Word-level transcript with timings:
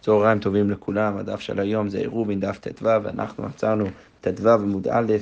צהריים 0.00 0.38
טובים 0.38 0.70
לכולם, 0.70 1.16
הדף 1.16 1.40
של 1.40 1.60
היום 1.60 1.88
זה 1.88 1.98
עירובין 1.98 2.40
דף 2.40 2.58
ט"ו, 2.58 2.84
ואנחנו 2.84 3.46
עצרנו 3.46 3.84
ט"ו 4.20 4.48
עמוד 4.50 4.88
א' 4.88 5.16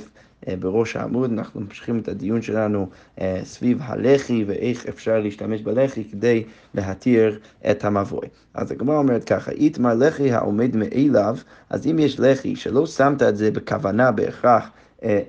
אה, 0.47 0.55
בראש 0.59 0.95
העמוד, 0.95 1.31
אנחנו 1.31 1.61
ממשיכים 1.61 1.99
את 1.99 2.07
הדיון 2.07 2.41
שלנו 2.41 2.89
אה, 3.21 3.41
סביב 3.43 3.79
הלח"י 3.81 4.43
ואיך 4.47 4.85
אפשר 4.85 5.19
להשתמש 5.19 5.61
בלח"י 5.61 6.03
כדי 6.11 6.43
להתיר 6.73 7.39
את 7.71 7.85
המבוי. 7.85 8.27
אז 8.53 8.71
הגמרא 8.71 8.97
אומרת 8.97 9.23
ככה, 9.23 9.51
איתמר 9.51 9.93
לח"י 9.93 10.31
העומד 10.31 10.75
מאליו, 10.75 11.37
אז 11.69 11.87
אם 11.87 11.99
יש 11.99 12.19
לח"י 12.19 12.55
שלא 12.55 12.85
שמת 12.85 13.21
את 13.21 13.37
זה 13.37 13.51
בכוונה 13.51 14.11
בהכרח 14.11 14.69
אה, 15.03 15.21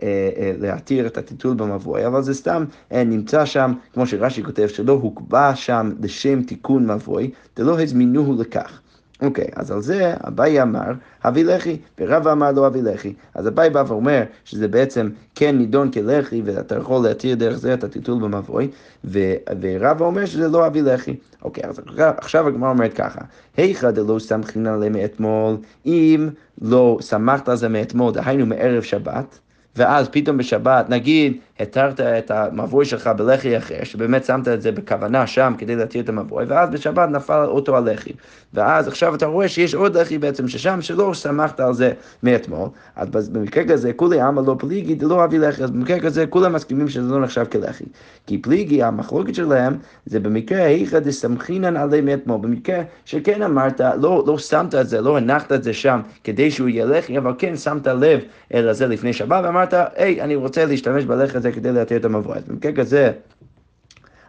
להתיר 0.59 1.07
את 1.07 1.19
הטיטול 1.19 1.55
במבוי, 1.55 2.07
אבל 2.07 2.23
זה 2.23 2.35
סתם 2.35 2.65
נמצא 2.91 3.45
שם, 3.45 3.73
כמו 3.93 4.07
שרש"י 4.07 4.45
כותב, 4.45 4.67
שלא 4.67 4.93
הוקבע 4.93 5.55
שם 5.55 5.91
לשם 6.03 6.43
תיקון 6.43 6.91
מבוי, 6.91 7.31
דלא 7.57 7.81
הזמינוהו 7.81 8.41
לכך. 8.41 8.81
אוקיי, 9.23 9.45
okay, 9.45 9.61
אז 9.61 9.71
על 9.71 9.83
זה 9.83 10.15
אביי 10.29 10.63
אמר, 10.63 10.93
הביא 11.25 11.45
לחי, 11.45 11.79
ורב 12.01 12.29
אמר 12.29 12.53
לו 12.53 12.67
הביא 12.67 12.83
לחי. 12.83 13.15
אז 13.35 13.49
אביי 13.49 13.71
בא 13.71 13.85
ואומר 13.87 14.23
שזה 14.45 14.69
בעצם 14.69 15.11
כן 15.35 15.59
נידון 15.59 15.91
כלחי, 15.91 16.43
ואתה 16.45 16.77
יכול 16.77 17.03
להתיר 17.03 17.37
דרך 17.37 17.57
זה 17.57 17.75
את 17.75 17.85
הטיטול 17.85 18.23
במבוי, 18.23 18.71
ורב 19.05 20.01
אומר 20.01 20.27
שזה 20.27 20.49
לא 20.49 20.67
הביא 20.67 20.83
לחי. 20.83 21.17
אוקיי, 21.43 21.65
okay, 21.65 21.67
אז 21.67 21.81
עכשיו 21.97 22.49
הגמרא 22.49 22.71
אומרת 22.71 22.95
ככה, 22.95 23.21
היכא 23.57 23.91
דלא 23.91 24.19
סמכין 24.19 24.67
עליהם 24.67 24.93
מאתמול, 24.93 25.57
אם 25.87 26.29
לא 26.63 26.99
סמכת 27.01 27.49
על 27.49 27.57
זה 27.57 27.69
מאתמול, 27.69 28.13
דהיינו 28.13 28.47
מערב 28.47 28.83
שבת, 28.83 29.39
ואז 29.77 30.09
פתאום 30.09 30.37
בשבת, 30.37 30.89
נגיד, 30.89 31.37
התרת 31.61 32.01
את 32.01 32.31
המבוי 32.31 32.85
שלך 32.85 33.11
בלחי 33.17 33.59
אחר, 33.59 33.85
שבאמת 33.85 34.25
שמת 34.25 34.49
את 34.49 34.63
זה 34.63 34.73
בכוונה 34.73 35.27
שם 35.27 35.55
כדי 35.59 35.77
להתיר 35.77 36.03
את 36.03 36.09
המבוי, 36.09 36.45
ואז 36.49 36.71
בשבת 36.71 37.09
נפל 37.09 37.45
אותו 37.45 37.77
הלחי. 37.77 38.13
ואז 38.55 38.89
עכשיו 38.89 39.15
אתה 39.15 39.27
רואה 39.27 39.49
שיש 39.49 39.75
עוד 39.75 39.97
לחי 39.97 40.19
בעצם 40.19 40.49
ששם 40.49 40.83
שלא 40.83 41.11
סמכת 41.15 41.61
על 41.61 41.75
זה 41.75 41.93
מאתמול, 42.23 42.69
אז 42.97 43.29
במקרה 43.29 43.65
כזה 43.65 43.93
כולי 43.93 44.21
עמא 44.21 44.41
לא 44.47 44.57
פליגי 44.59 44.95
דלא 44.95 45.25
אבי 45.25 45.39
לחי, 45.39 45.65
אז 45.65 45.71
במקרה 45.71 46.01
כזה 46.01 46.27
כולם 46.27 46.53
מסכימים 46.53 46.89
שזה 46.89 47.13
לא 47.13 47.21
נחשב 47.21 47.45
כלחי. 47.53 47.85
כי 48.27 48.39
פליגי, 48.39 48.83
המחלוקת 48.83 49.35
שלהם, 49.35 49.77
זה 50.07 50.21
במקרה 50.21 50.63
היכא 50.63 50.99
דסמכינן 50.99 51.77
עלי 51.77 52.01
מאתמול, 52.01 52.39
במקרה 52.41 52.83
שכן 53.05 53.43
אמרת, 53.43 53.81
לא, 53.81 54.25
לא 54.27 54.39
שמת 54.39 54.75
את 54.75 54.89
זה, 54.89 55.01
לא 55.01 55.17
הנחת 55.17 55.53
את 55.53 55.63
זה 55.63 55.73
שם 55.73 56.01
כדי 56.25 56.51
שהוא 56.51 56.69
יהיה 56.69 56.85
לחי, 56.85 57.19
אבל 57.19 57.33
כן 57.39 57.57
שמת 57.57 57.87
לב 57.87 58.21
לזה 58.55 58.87
לפני 58.87 59.13
שבת, 59.13 59.45
ואמרת, 59.45 59.60
היי, 59.97 60.23
אני 60.23 60.35
רוצה 60.35 60.65
להשתמש 60.65 61.05
בלחי 61.05 61.37
הזה 61.37 61.53
כדי 61.53 61.73
להתיר 61.73 61.99
את 61.99 62.05
המבוא. 62.05 62.35
אז 62.35 62.45
במקרה 62.45 62.73
כזה... 62.73 63.13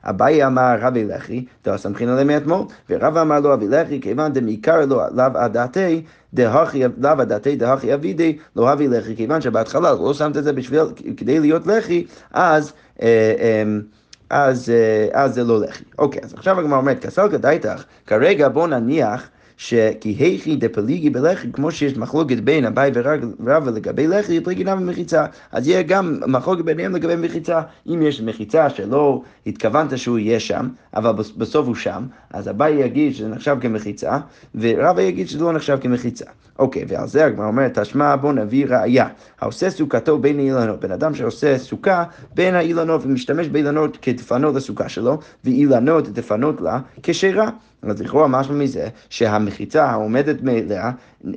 אביי 0.03 0.45
אמר 0.45 0.75
רבי 0.81 1.05
לחי, 1.05 1.45
דא 1.65 1.77
סמכין 1.77 2.09
עליהם 2.09 2.27
מאתמול, 2.27 2.65
ורב 2.89 3.17
אמר 3.17 3.39
לו 3.39 3.53
אבי 3.53 3.67
לחי, 3.67 4.01
כיוון 4.01 4.33
דמעיקר 4.33 4.85
לו 4.85 5.01
לאו 5.13 5.25
עדתי, 5.35 6.03
לאו 6.33 7.21
עדתי 7.21 7.55
דהכי 7.55 7.93
אבידי, 7.93 8.37
לא 8.55 8.73
אבי 8.73 8.87
לחי, 8.87 9.15
כיוון 9.15 9.41
שבהתחלה 9.41 9.91
לא 9.93 10.13
שמת 10.13 10.37
את 10.37 10.43
זה 10.43 10.53
בשביל, 10.53 10.79
כדי 11.17 11.39
להיות 11.39 11.67
לחי, 11.67 12.05
אז... 12.31 12.73
אה, 13.01 13.33
אמ, 13.63 13.81
אז, 14.29 14.69
אה, 14.69 15.23
אז 15.23 15.33
זה 15.35 15.43
לא 15.43 15.61
לחי. 15.61 15.83
אוקיי, 15.99 16.21
אז 16.23 16.33
עכשיו 16.33 16.59
הגמרא 16.59 16.77
אומרת, 16.77 17.05
כסל 17.05 17.29
כדאיתך, 17.31 17.83
כרגע 18.07 18.49
בוא 18.49 18.67
נניח 18.67 19.29
שכי 19.57 20.09
היכי 20.09 20.55
דפליגי 20.55 21.09
בלחי, 21.09 21.51
כמו 21.53 21.71
שיש 21.71 21.97
מחלוקת 21.97 22.37
בין 22.37 22.65
אביי 22.65 22.91
ורבא 23.39 23.71
לגבי 23.71 24.07
לחי, 24.07 24.41
פליגי 24.41 24.63
נא 24.63 24.75
במחיצה. 24.75 25.25
אז 25.51 25.67
יהיה 25.67 25.81
גם 25.81 26.19
מחלוקת 26.27 26.63
ביניהם 26.65 26.95
לגבי 26.95 27.15
מחיצה. 27.15 27.61
אם 27.87 28.01
יש 28.01 28.21
מחיצה 28.21 28.69
שלא 28.69 29.21
התכוונת 29.47 29.97
שהוא 29.97 30.17
יהיה 30.17 30.39
שם, 30.39 30.67
אבל 30.95 31.11
בסוף 31.37 31.67
הוא 31.67 31.75
שם, 31.75 32.03
אז 32.29 32.49
אביי 32.49 32.73
יגיד 32.73 33.15
שזה 33.15 33.27
נחשב 33.27 33.57
כמחיצה, 33.61 34.17
ורבא 34.55 35.01
יגיד 35.01 35.27
שזה 35.27 35.43
לא 35.43 35.53
נחשב 35.53 35.77
כמחיצה. 35.81 36.25
אוקיי, 36.59 36.85
ועל 36.87 37.07
זה 37.07 37.25
הגמרא 37.25 37.47
אומרת, 37.47 37.79
תשמע 37.79 38.15
בוא 38.15 38.33
נביא 38.33 38.65
ראייה. 38.69 39.07
העושה 39.41 39.69
סוכתו 39.69 40.17
בין 40.17 40.39
האילנות, 40.39 40.79
בן 40.79 40.91
אדם 40.91 41.15
שעושה 41.15 41.57
סוכה 41.57 42.03
בין 42.33 42.55
האילנות 42.55 43.05
ומשתמש 43.05 43.47
באילנות 43.47 43.97
כדפנות 44.01 44.55
לסוכה 44.55 44.89
שלו, 44.89 45.19
ואילנות 45.43 46.09
דפנות 46.09 46.61
לה 46.61 46.79
כשרה. 47.03 47.49
אז 47.81 48.01
לכאורה 48.01 48.27
משהו 48.27 48.53
מזה 48.53 48.87
שהמחיצה 49.09 49.85
העומדת 49.85 50.41
מאליה 50.41 50.91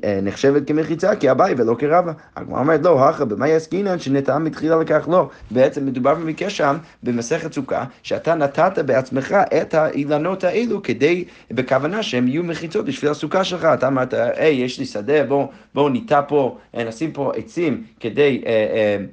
אה, 0.05 0.19
נחשבת 0.23 0.67
כמחיצה 0.67 1.17
כאביי 1.17 1.55
ולא 1.59 1.77
כרבה. 1.79 2.13
הגמרא 2.37 2.59
אומרת 2.59 2.81
לא, 2.85 3.09
הכא 3.09 3.25
במאי 3.25 3.55
עסקינן 3.55 3.99
שנטעם 3.99 4.45
מתחילה 4.45 4.77
לכך 4.77 5.09
לא. 5.11 5.29
בעצם 5.51 5.87
מדובר 5.87 6.15
במקרה 6.15 6.51
שם 6.51 6.77
במסכת 7.03 7.53
סוכה, 7.53 7.85
שאתה 8.03 8.35
נתת 8.35 8.79
בעצמך 8.79 9.37
את 9.61 9.75
האילנות 9.75 10.45
האלו 10.45 10.83
כדי, 10.83 11.25
בכוונה 11.51 12.03
שהם 12.03 12.29
יהיו 12.29 12.45
מחיצות 12.45 12.85
בשביל 12.85 13.11
הסוכה 13.11 13.45
שלך. 13.45 13.65
אתה 13.65 13.87
אמרת, 13.87 14.15
היי, 14.15 14.55
יש 14.55 14.79
לי 14.79 14.85
שדה, 14.85 15.25
בואו 15.25 15.51
בוא 15.75 15.91
ניטע 15.91 16.21
פה, 16.29 16.59
אה, 16.77 16.85
נשים 16.85 17.13
פה 17.13 17.33
עצים 17.37 17.85
כדי... 18.01 18.43
אה, 18.47 19.05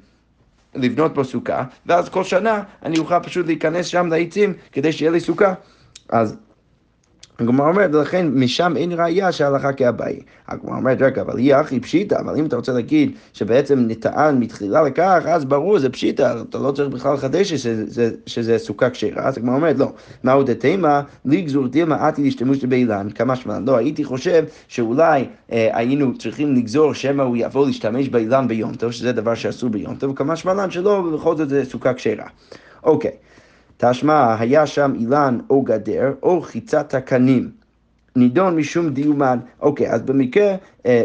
לבנות 0.74 1.14
בו 1.14 1.24
סוכה, 1.24 1.64
ואז 1.86 2.08
כל 2.08 2.24
שנה 2.24 2.62
אני 2.82 2.98
אוכל 2.98 3.20
פשוט 3.20 3.46
להיכנס 3.46 3.86
שם 3.86 4.06
לעצים 4.06 4.52
כדי 4.72 4.92
שיהיה 4.92 5.10
לי 5.10 5.20
סוכה. 5.20 5.54
אז 6.08 6.36
הגמרא 7.38 7.68
אומרת, 7.68 7.94
ולכן 7.94 8.26
משם 8.34 8.76
אין 8.76 8.92
ראייה 8.92 9.32
שההלכה 9.32 9.72
כאביי. 9.72 10.20
הגמרא 10.48 10.76
אומרת, 10.76 11.02
רגע, 11.02 11.22
אבל 11.22 11.38
היא 11.38 11.54
הכי 11.54 11.80
פשיטה, 11.80 12.20
אבל 12.20 12.36
אם 12.36 12.46
אתה 12.46 12.56
רוצה 12.56 12.72
להגיד 12.72 13.12
שבעצם 13.32 13.84
נטען 13.88 14.38
מתחילה 14.40 14.82
לכך, 14.82 15.22
אז 15.26 15.44
ברור, 15.44 15.78
זה 15.78 15.90
פשיטה, 15.90 16.42
אתה 16.48 16.58
לא 16.58 16.72
צריך 16.72 16.88
בכלל 16.88 17.14
לחדש 17.14 17.52
שזה, 18.26 18.58
סוכה 18.58 18.90
כשרה, 18.90 19.22
אז 19.22 19.38
הגמרא 19.38 19.54
אומרת, 19.54 19.78
לא. 19.78 19.92
מהו 20.24 20.42
דתימה, 20.42 21.02
לי 21.24 21.42
גזור 21.42 21.66
דילמה 21.66 22.08
עתי 22.08 22.22
להשתמש 22.22 22.64
באילן, 22.64 23.10
כמה 23.10 23.36
שמלן. 23.36 23.64
לא, 23.64 23.76
הייתי 23.76 24.04
חושב 24.04 24.44
שאולי 24.68 25.24
אה, 25.52 25.68
היינו 25.72 26.18
צריכים 26.18 26.54
לגזור 26.54 26.94
שמא 26.94 27.22
הוא 27.22 27.36
יבוא 27.36 27.66
להשתמש 27.66 28.08
באילן 28.08 28.48
ביום 28.48 28.74
טוב, 28.74 28.90
שזה 28.90 29.12
דבר 29.12 29.34
שאסור 29.34 29.70
ביום 29.70 29.94
טוב, 29.94 30.10
וכמה 30.10 30.36
שמלן 30.36 30.70
שלא, 30.70 30.90
ובכל 30.90 31.36
זאת 31.36 31.48
זה 31.48 31.64
סוכה 31.64 31.94
כשרה. 31.94 32.26
אוקיי. 32.84 33.12
תשמע, 33.76 34.36
היה 34.38 34.66
שם 34.66 34.92
אילן 34.98 35.38
או 35.50 35.62
גדר 35.62 36.12
או 36.22 36.42
חיצת 36.42 36.94
תקנים. 36.94 37.50
נידון 38.16 38.56
משום 38.56 38.88
דיומן. 38.90 39.38
אוקיי, 39.60 39.90
אז 39.90 40.02
במקרה 40.02 40.54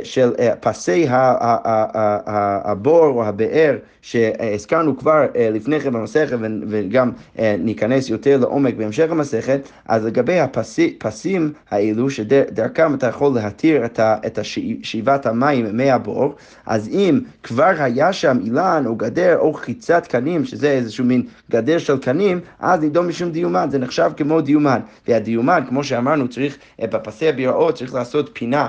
של 0.04 0.34
אה, 0.40 0.54
פסי 0.60 1.06
הבור 1.10 3.06
או 3.06 3.24
הבאר 3.26 3.78
שהזכרנו 4.02 4.98
כבר 4.98 5.26
אה, 5.36 5.50
לפני 5.54 5.80
כן 5.80 5.94
במסכת 5.94 6.38
וגם 6.68 7.12
ניכנס 7.60 8.10
יותר 8.10 8.38
לעומק 8.38 8.74
בהמשך 8.74 9.12
המסכת, 9.12 9.60
אז 9.88 10.06
לגבי 10.06 10.40
הפסים 10.40 11.54
האלו 11.72 12.10
שדרכם 12.10 12.94
אתה 12.94 13.08
יכול 13.08 13.32
להתיר 13.36 13.86
את 14.26 14.40
שאיבת 14.84 15.26
המים 15.26 15.78
מהבור, 15.78 16.36
אז 16.66 16.88
אם 16.88 17.20
כבר 17.44 17.74
היה 17.80 18.14
שם 18.14 18.38
אילן 18.44 18.84
או 18.86 18.96
גדר 18.96 19.38
או 19.40 19.54
חיצת 19.54 20.08
קנים, 20.08 20.46
שזה 20.46 20.72
איזשהו 20.72 21.06
מין 21.06 21.24
גדר 21.52 21.78
של 21.78 21.98
קנים, 21.98 22.40
אז 22.60 22.80
נידון 22.80 23.08
משום 23.08 23.32
דיומן, 23.32 23.68
זה 23.72 23.78
נחשב 23.78 24.12
כמו 24.18 24.42
דיומן. 24.42 24.80
והדיומן, 25.08 25.64
כמו 25.70 25.84
שאמרנו, 25.84 26.28
צריך 26.28 26.58
בפסי 26.82 27.30
הביראות 27.30 27.76
צריך 27.76 27.94
לעשות 27.94 28.30
פינה 28.34 28.68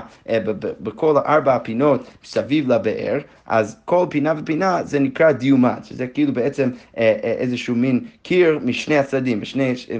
בכל 0.99 1.17
ארבע 1.17 1.55
הפינות 1.55 2.07
סביב 2.23 2.71
לבאר, 2.71 3.19
אז 3.45 3.77
כל 3.85 4.05
פינה 4.09 4.33
ופינה 4.37 4.83
זה 4.83 4.99
נקרא 4.99 5.31
דיומט, 5.31 5.85
שזה 5.85 6.07
כאילו 6.07 6.33
בעצם 6.33 6.69
אה, 6.97 7.15
אה, 7.23 7.31
איזשהו 7.31 7.75
מין 7.75 8.05
קיר 8.23 8.59
משני 8.63 8.97
הצדדים, 8.97 9.41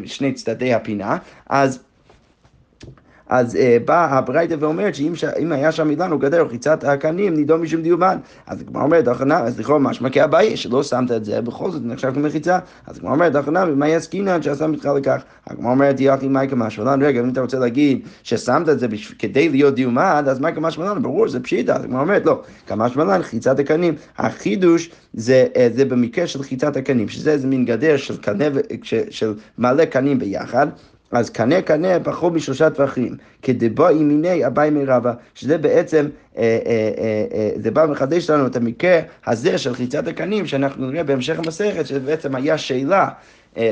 משני 0.03 0.33
צדדי 0.33 0.73
הפינה, 0.73 1.17
אז 1.49 1.79
אז 3.29 3.55
uh, 3.55 3.59
באה 3.85 4.17
הברייתא 4.17 4.55
ואומרת 4.59 4.95
שאם 4.95 5.51
היה 5.51 5.71
שם 5.71 5.89
אילן 5.89 6.11
או 6.11 6.19
גדר 6.19 6.41
או 6.41 6.49
חיצת 6.49 6.83
הקנים, 6.83 7.33
נידון 7.33 7.61
משום 7.61 7.81
דיומן. 7.81 8.17
אז 8.47 8.61
הגמרא 8.61 8.83
אומרת, 8.83 9.03
דחנה, 9.03 9.39
אז 9.39 9.59
לכאורה 9.59 9.79
משמע 9.79 10.09
כאביי, 10.09 10.57
שלא 10.57 10.83
שמת 10.83 11.11
את 11.11 11.25
זה, 11.25 11.41
בכל 11.41 11.71
זאת 11.71 11.81
נחשב 11.85 12.13
כמחיצה. 12.13 12.59
אז 12.87 12.97
הגמרא 12.97 13.11
אומרת, 13.11 13.33
דחנה, 13.33 13.65
ומה 13.67 13.89
יסקינן 13.89 14.41
שעשה 14.41 14.67
מתך 14.67 14.85
לכך? 14.85 15.23
הגמרא 15.47 15.71
אומרת, 15.71 15.95
יחי 15.99 16.27
מייקה 16.27 16.55
משמלן, 16.55 17.03
רגע, 17.03 17.19
אם 17.19 17.29
אתה 17.29 17.41
רוצה 17.41 17.59
להגיד 17.59 18.07
ששמת 18.23 18.69
את 18.69 18.79
זה 18.79 18.87
כדי 19.19 19.49
להיות 19.49 19.75
דיומן, 19.75 20.23
אז 20.27 20.39
מייקה 20.39 20.59
משמלן, 20.59 21.01
ברור, 21.01 21.27
זה 21.27 21.39
פשיטה. 21.39 21.75
אז 21.75 21.83
הגמרא 21.83 22.01
אומרת, 22.01 22.25
לא, 22.25 22.41
כמה 22.67 22.89
שמלן, 22.89 23.23
חיצת 23.23 23.59
הקנים. 23.59 23.95
החידוש 24.17 24.89
זה, 25.13 25.47
אה, 25.55 25.67
זה 25.73 25.85
במקרה 25.85 26.27
של 26.27 26.43
חיצת 26.43 26.77
הקנים, 26.77 27.09
שזה 27.09 27.31
איזה 27.31 27.47
מין 27.47 27.65
גדר 27.65 27.97
של, 27.97 28.17
קנה, 28.17 28.45
של 29.09 29.33
מלא 29.57 29.85
קנים 29.85 30.19
ביחד. 30.19 30.67
אז 31.11 31.29
קנה 31.29 31.61
קנה 31.61 31.99
פחות 32.03 32.33
משלושה 32.33 32.69
טווחים, 32.69 33.15
כדבא 33.41 33.91
ימיני 33.91 34.47
אביי 34.47 34.69
מרבה, 34.69 35.13
שזה 35.35 35.57
בעצם, 35.57 36.07
אה, 36.37 36.59
אה, 36.65 36.91
אה, 37.33 37.49
זה 37.55 37.71
בא 37.71 37.81
ומחדש 37.81 38.29
לנו 38.29 38.47
את 38.47 38.55
המקרה 38.55 38.99
הזה 39.27 39.57
של 39.57 39.73
חיצת 39.73 40.07
הקנים, 40.07 40.47
שאנחנו 40.47 40.91
נראה 40.91 41.03
בהמשך 41.03 41.39
המסכת, 41.39 41.87
שזה 41.87 41.99
בעצם 41.99 42.35
היה 42.35 42.57
שאלה. 42.57 43.09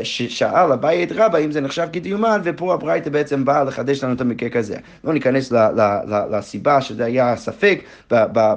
ששאל 0.03 0.71
אביי 0.71 1.03
את 1.03 1.11
רבא 1.15 1.37
אם 1.39 1.51
זה 1.51 1.61
נחשב 1.61 1.87
כדיומן, 1.93 2.41
ופה 2.43 2.73
הברייתא 2.73 3.09
בעצם 3.09 3.45
באה 3.45 3.63
לחדש 3.63 4.03
לנו 4.03 4.13
את 4.13 4.21
המקרה 4.21 4.49
כזה. 4.49 4.75
לא 5.03 5.13
ניכנס 5.13 5.53
לסיבה 6.31 6.81
שזה 6.81 7.05
היה 7.05 7.35
ספק 7.35 7.79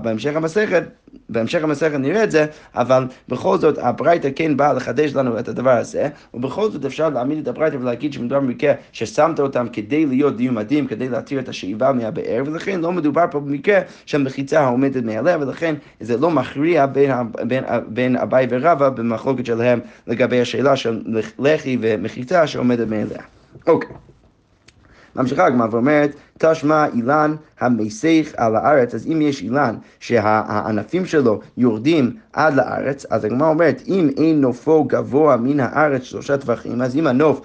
בהמשך 0.03 0.37
המסכת. 0.37 0.83
בהמשך 1.29 1.65
המסכת 1.65 1.99
נראה 1.99 2.25
את 2.25 2.31
זה, 2.31 2.47
אבל 2.75 3.05
בכל 3.29 3.59
זאת 3.59 3.79
הברייתא 3.79 4.29
כן 4.37 4.57
באה 4.57 4.73
לחדש 4.73 5.15
לנו 5.15 5.39
את 5.39 5.49
הדבר 5.49 5.71
הזה, 5.71 6.09
ובכל 6.35 6.71
זאת 6.71 6.85
אפשר 6.85 7.09
להעמיד 7.09 7.39
את 7.39 7.49
הברייתא 7.49 7.77
ולהגיד 7.77 8.12
שמדובר 8.12 8.41
במקרה 8.41 8.73
ששמת 8.93 9.41
אותם 9.41 9.67
כדי 9.73 10.07
להיות 10.07 10.37
דיום 10.37 10.55
מדהים, 10.55 10.87
כדי 10.87 11.09
להתיר 11.09 11.41
את 11.41 11.49
השאיבה 11.49 11.93
מהבאר, 11.93 12.43
ולכן 12.47 12.81
לא 12.81 12.93
מדובר 12.93 13.25
פה 13.31 13.41
במקרה 13.41 13.81
של 14.07 14.23
מחיצה 14.23 14.61
העומדת 14.61 15.05
מעליה, 15.05 15.39
ולכן 15.41 15.75
זה 16.01 16.17
לא 16.17 16.31
מכריע 16.31 16.87
בין, 16.87 17.11
בין, 17.47 17.65
בין 17.89 18.17
אביי 18.17 18.47
ורבא 18.51 18.89
במחלוקת 18.89 19.47
שלהם 19.47 19.81
לגבי 20.07 20.41
השאלה 20.41 20.77
של 20.77 21.03
לחי 21.39 21.79
ומחיצה 21.81 22.47
שעומדת 22.47 22.89
מעליה. 22.89 23.23
אוקיי. 23.67 23.97
ממשיכה 25.17 25.47
הגמרא 25.47 25.69
ואומרת, 25.71 26.11
תשמע 26.40 26.87
אילן 26.94 27.34
המסך 27.60 28.32
על 28.37 28.56
הארץ, 28.56 28.94
אז 28.94 29.06
אם 29.06 29.22
יש 29.22 29.42
אילן 29.42 29.75
שהענפים 30.00 31.06
שלו 31.06 31.40
יורדים 31.56 32.16
עד 32.32 32.54
לארץ, 32.54 33.06
אז 33.10 33.25
הגמרא 33.25 33.48
אומרת, 33.48 33.82
אם 33.88 34.10
אין 34.16 34.40
נופו 34.40 34.84
גבוה 34.84 35.37
מן 35.37 35.60
הארץ 35.60 36.02
שלושה 36.02 36.37
טווחים, 36.38 36.82
אז 36.82 36.96
אם 36.96 37.06
הנוף 37.06 37.40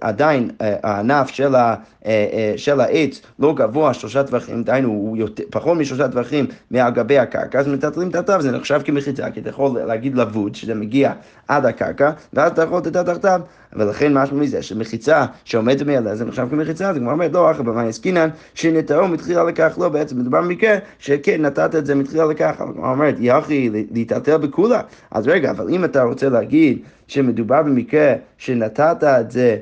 עדיין, 0.00 0.50
אה, 0.60 0.76
הענף 0.82 1.28
של, 1.28 1.54
ה, 1.54 1.74
אה, 2.06 2.26
אה, 2.32 2.52
של 2.56 2.80
העץ 2.80 3.20
לא 3.38 3.54
גבוה 3.54 3.94
שלושה 3.94 4.22
טווחים, 4.22 4.62
דהיינו 4.62 4.88
הוא 4.88 5.16
יותר, 5.16 5.42
פחות 5.50 5.78
משלושה 5.78 6.08
טווחים 6.08 6.46
מעל 6.70 6.92
גבי 6.92 7.18
הקרקע, 7.18 7.58
אז 7.58 7.68
מטלטלים 7.68 8.10
התו, 8.14 8.42
זה 8.42 8.50
נחשב 8.50 8.80
כמחיצה, 8.84 9.30
כי 9.30 9.40
אתה 9.40 9.48
יכול 9.48 9.80
להגיד 9.80 10.16
לבוד 10.16 10.54
שזה 10.54 10.74
מגיע 10.74 11.12
עד 11.48 11.66
הקרקע, 11.66 12.10
ואז 12.32 12.52
אתה 12.52 12.62
יכול 12.62 12.78
לתת 12.78 12.96
תחתיו, 12.96 13.40
ולכן 13.72 14.14
משהו 14.14 14.36
מזה 14.36 14.62
שמחיצה 14.62 15.26
שעומדת 15.44 15.86
מעליה 15.86 16.16
זה 16.16 16.24
נחשב 16.24 16.46
כמחיצה, 16.50 16.90
אז 16.90 16.96
הגמרא 16.96 17.12
אומרת, 17.12 17.32
לא, 17.32 17.50
אחר 17.50 17.62
במאי 17.62 17.88
עסקינן, 17.88 18.28
שנטעו 18.54 19.08
מתחילה 19.08 19.44
לכך, 19.44 19.78
לא, 19.80 19.88
בעצם 19.88 20.18
מדובר 20.18 20.42
במקרה 20.42 20.74
שכן 20.98 21.42
נתת 21.42 21.74
את 21.74 21.86
זה 21.86 21.94
מתחילה 21.94 22.24
לכך, 22.24 22.54
הגמרא 22.58 22.90
אומרת, 22.90 23.14
יחי 23.18 23.70
להתעטל 23.90 24.36
בכולה, 24.36 24.80
אז 25.10 25.28
רגע, 25.28 25.50
אבל 25.50 25.68
אם 25.68 25.84
אתה 25.84 26.02
רוצה 26.02 26.28
להגיד 26.28 26.78
שמדובר 27.08 27.62
במקרה 27.62 28.14
שנתת 28.38 29.04
את 29.04 29.30
זה 29.30 29.56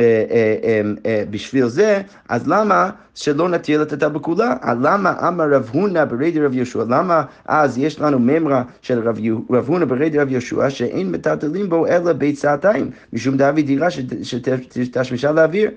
אה, 0.00 0.24
אה, 0.30 0.82
אה, 1.06 1.24
בשביל 1.30 1.68
זה, 1.68 2.02
אז 2.28 2.48
למה 2.48 2.90
שלא 3.14 3.48
נטיל 3.48 3.82
את 3.82 3.92
הטל 3.92 4.08
בכולה? 4.08 4.54
למה 4.82 5.28
אמר 5.28 5.50
רב 5.50 5.70
הונא 5.72 6.04
ברדי 6.04 6.40
רב 6.40 6.54
יהושע? 6.54 6.84
למה 6.88 7.24
אז 7.46 7.78
יש 7.78 8.00
לנו 8.00 8.18
ממרה 8.18 8.62
של 8.82 9.08
רב 9.08 9.66
הונא 9.66 9.84
ברדי 9.84 10.18
רב 10.18 10.28
יהושע 10.32 10.70
שאין 10.70 11.12
מטלטלים 11.12 11.68
בו 11.68 11.86
אלא 11.86 12.12
ביצתיים, 12.12 12.90
משום 13.12 13.36
דאבי 13.36 13.62
דירה 13.62 13.88
שתשמישה 13.90 15.32
לאוויר? 15.32 15.70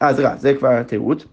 אז 0.00 0.20
רע, 0.20 0.36
זה 0.36 0.54
כבר 0.54 0.82
תירוץ. 0.82 1.24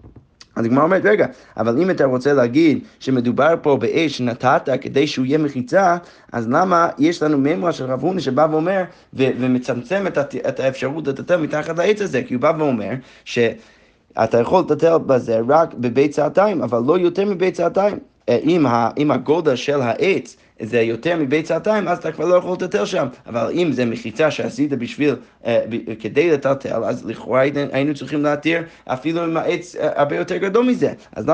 אז 0.55 0.65
הגמרא 0.65 0.83
אומרת, 0.83 1.01
רגע, 1.05 1.25
אבל 1.57 1.81
אם 1.81 1.89
אתה 1.89 2.05
רוצה 2.05 2.33
להגיד 2.33 2.79
שמדובר 2.99 3.53
פה 3.61 3.77
באש 3.77 4.17
שנתת 4.17 4.69
כדי 4.81 5.07
שהוא 5.07 5.25
יהיה 5.25 5.37
מחיצה, 5.37 5.97
אז 6.31 6.47
למה 6.49 6.89
יש 6.97 7.23
לנו 7.23 7.37
מימרה 7.37 7.71
של 7.71 7.85
רב 7.85 8.01
הונא 8.01 8.19
שבא 8.19 8.47
ואומר, 8.51 8.83
ו- 9.13 9.29
ומצמצם 9.39 10.07
את, 10.07 10.17
את 10.35 10.59
האפשרות 10.59 11.07
לטטל 11.07 11.37
מתחת 11.37 11.77
לעץ 11.77 12.01
הזה, 12.01 12.23
כי 12.23 12.33
הוא 12.33 12.41
בא 12.41 12.53
ואומר 12.57 12.91
שאתה 13.25 14.39
יכול 14.39 14.59
לטטל 14.59 14.97
בזה 14.97 15.39
רק 15.47 15.73
בבית 15.73 16.11
צעתיים, 16.11 16.61
אבל 16.61 16.81
לא 16.87 16.99
יותר 16.99 17.25
מבית 17.25 17.53
צעתיים. 17.53 17.97
אה, 18.29 18.37
אם 18.97 19.11
הגודל 19.11 19.55
של 19.55 19.81
העץ 19.81 20.37
זה 20.61 20.81
יותר 20.81 21.17
מביצתיים, 21.19 21.87
אז 21.87 21.97
אתה 21.97 22.11
כבר 22.11 22.25
לא 22.25 22.35
יכול 22.35 22.53
לטלטל 22.53 22.85
שם. 22.85 23.07
אבל 23.27 23.51
אם 23.53 23.71
זה 23.71 23.85
מחיצה 23.85 24.31
שעשית 24.31 24.73
בשביל, 24.73 25.15
אה, 25.45 25.63
ב, 25.69 25.93
כדי 25.99 26.31
לטלטל, 26.31 26.83
אז 26.83 27.05
לכאורה 27.05 27.41
היינו 27.71 27.93
צריכים 27.93 28.23
להתיר 28.23 28.63
אפילו 28.85 29.23
עם 29.23 29.37
העץ 29.37 29.75
אה, 29.75 30.01
הרבה 30.01 30.15
יותר 30.15 30.37
גדול 30.37 30.65
מזה. 30.65 30.93
אז 31.15 31.27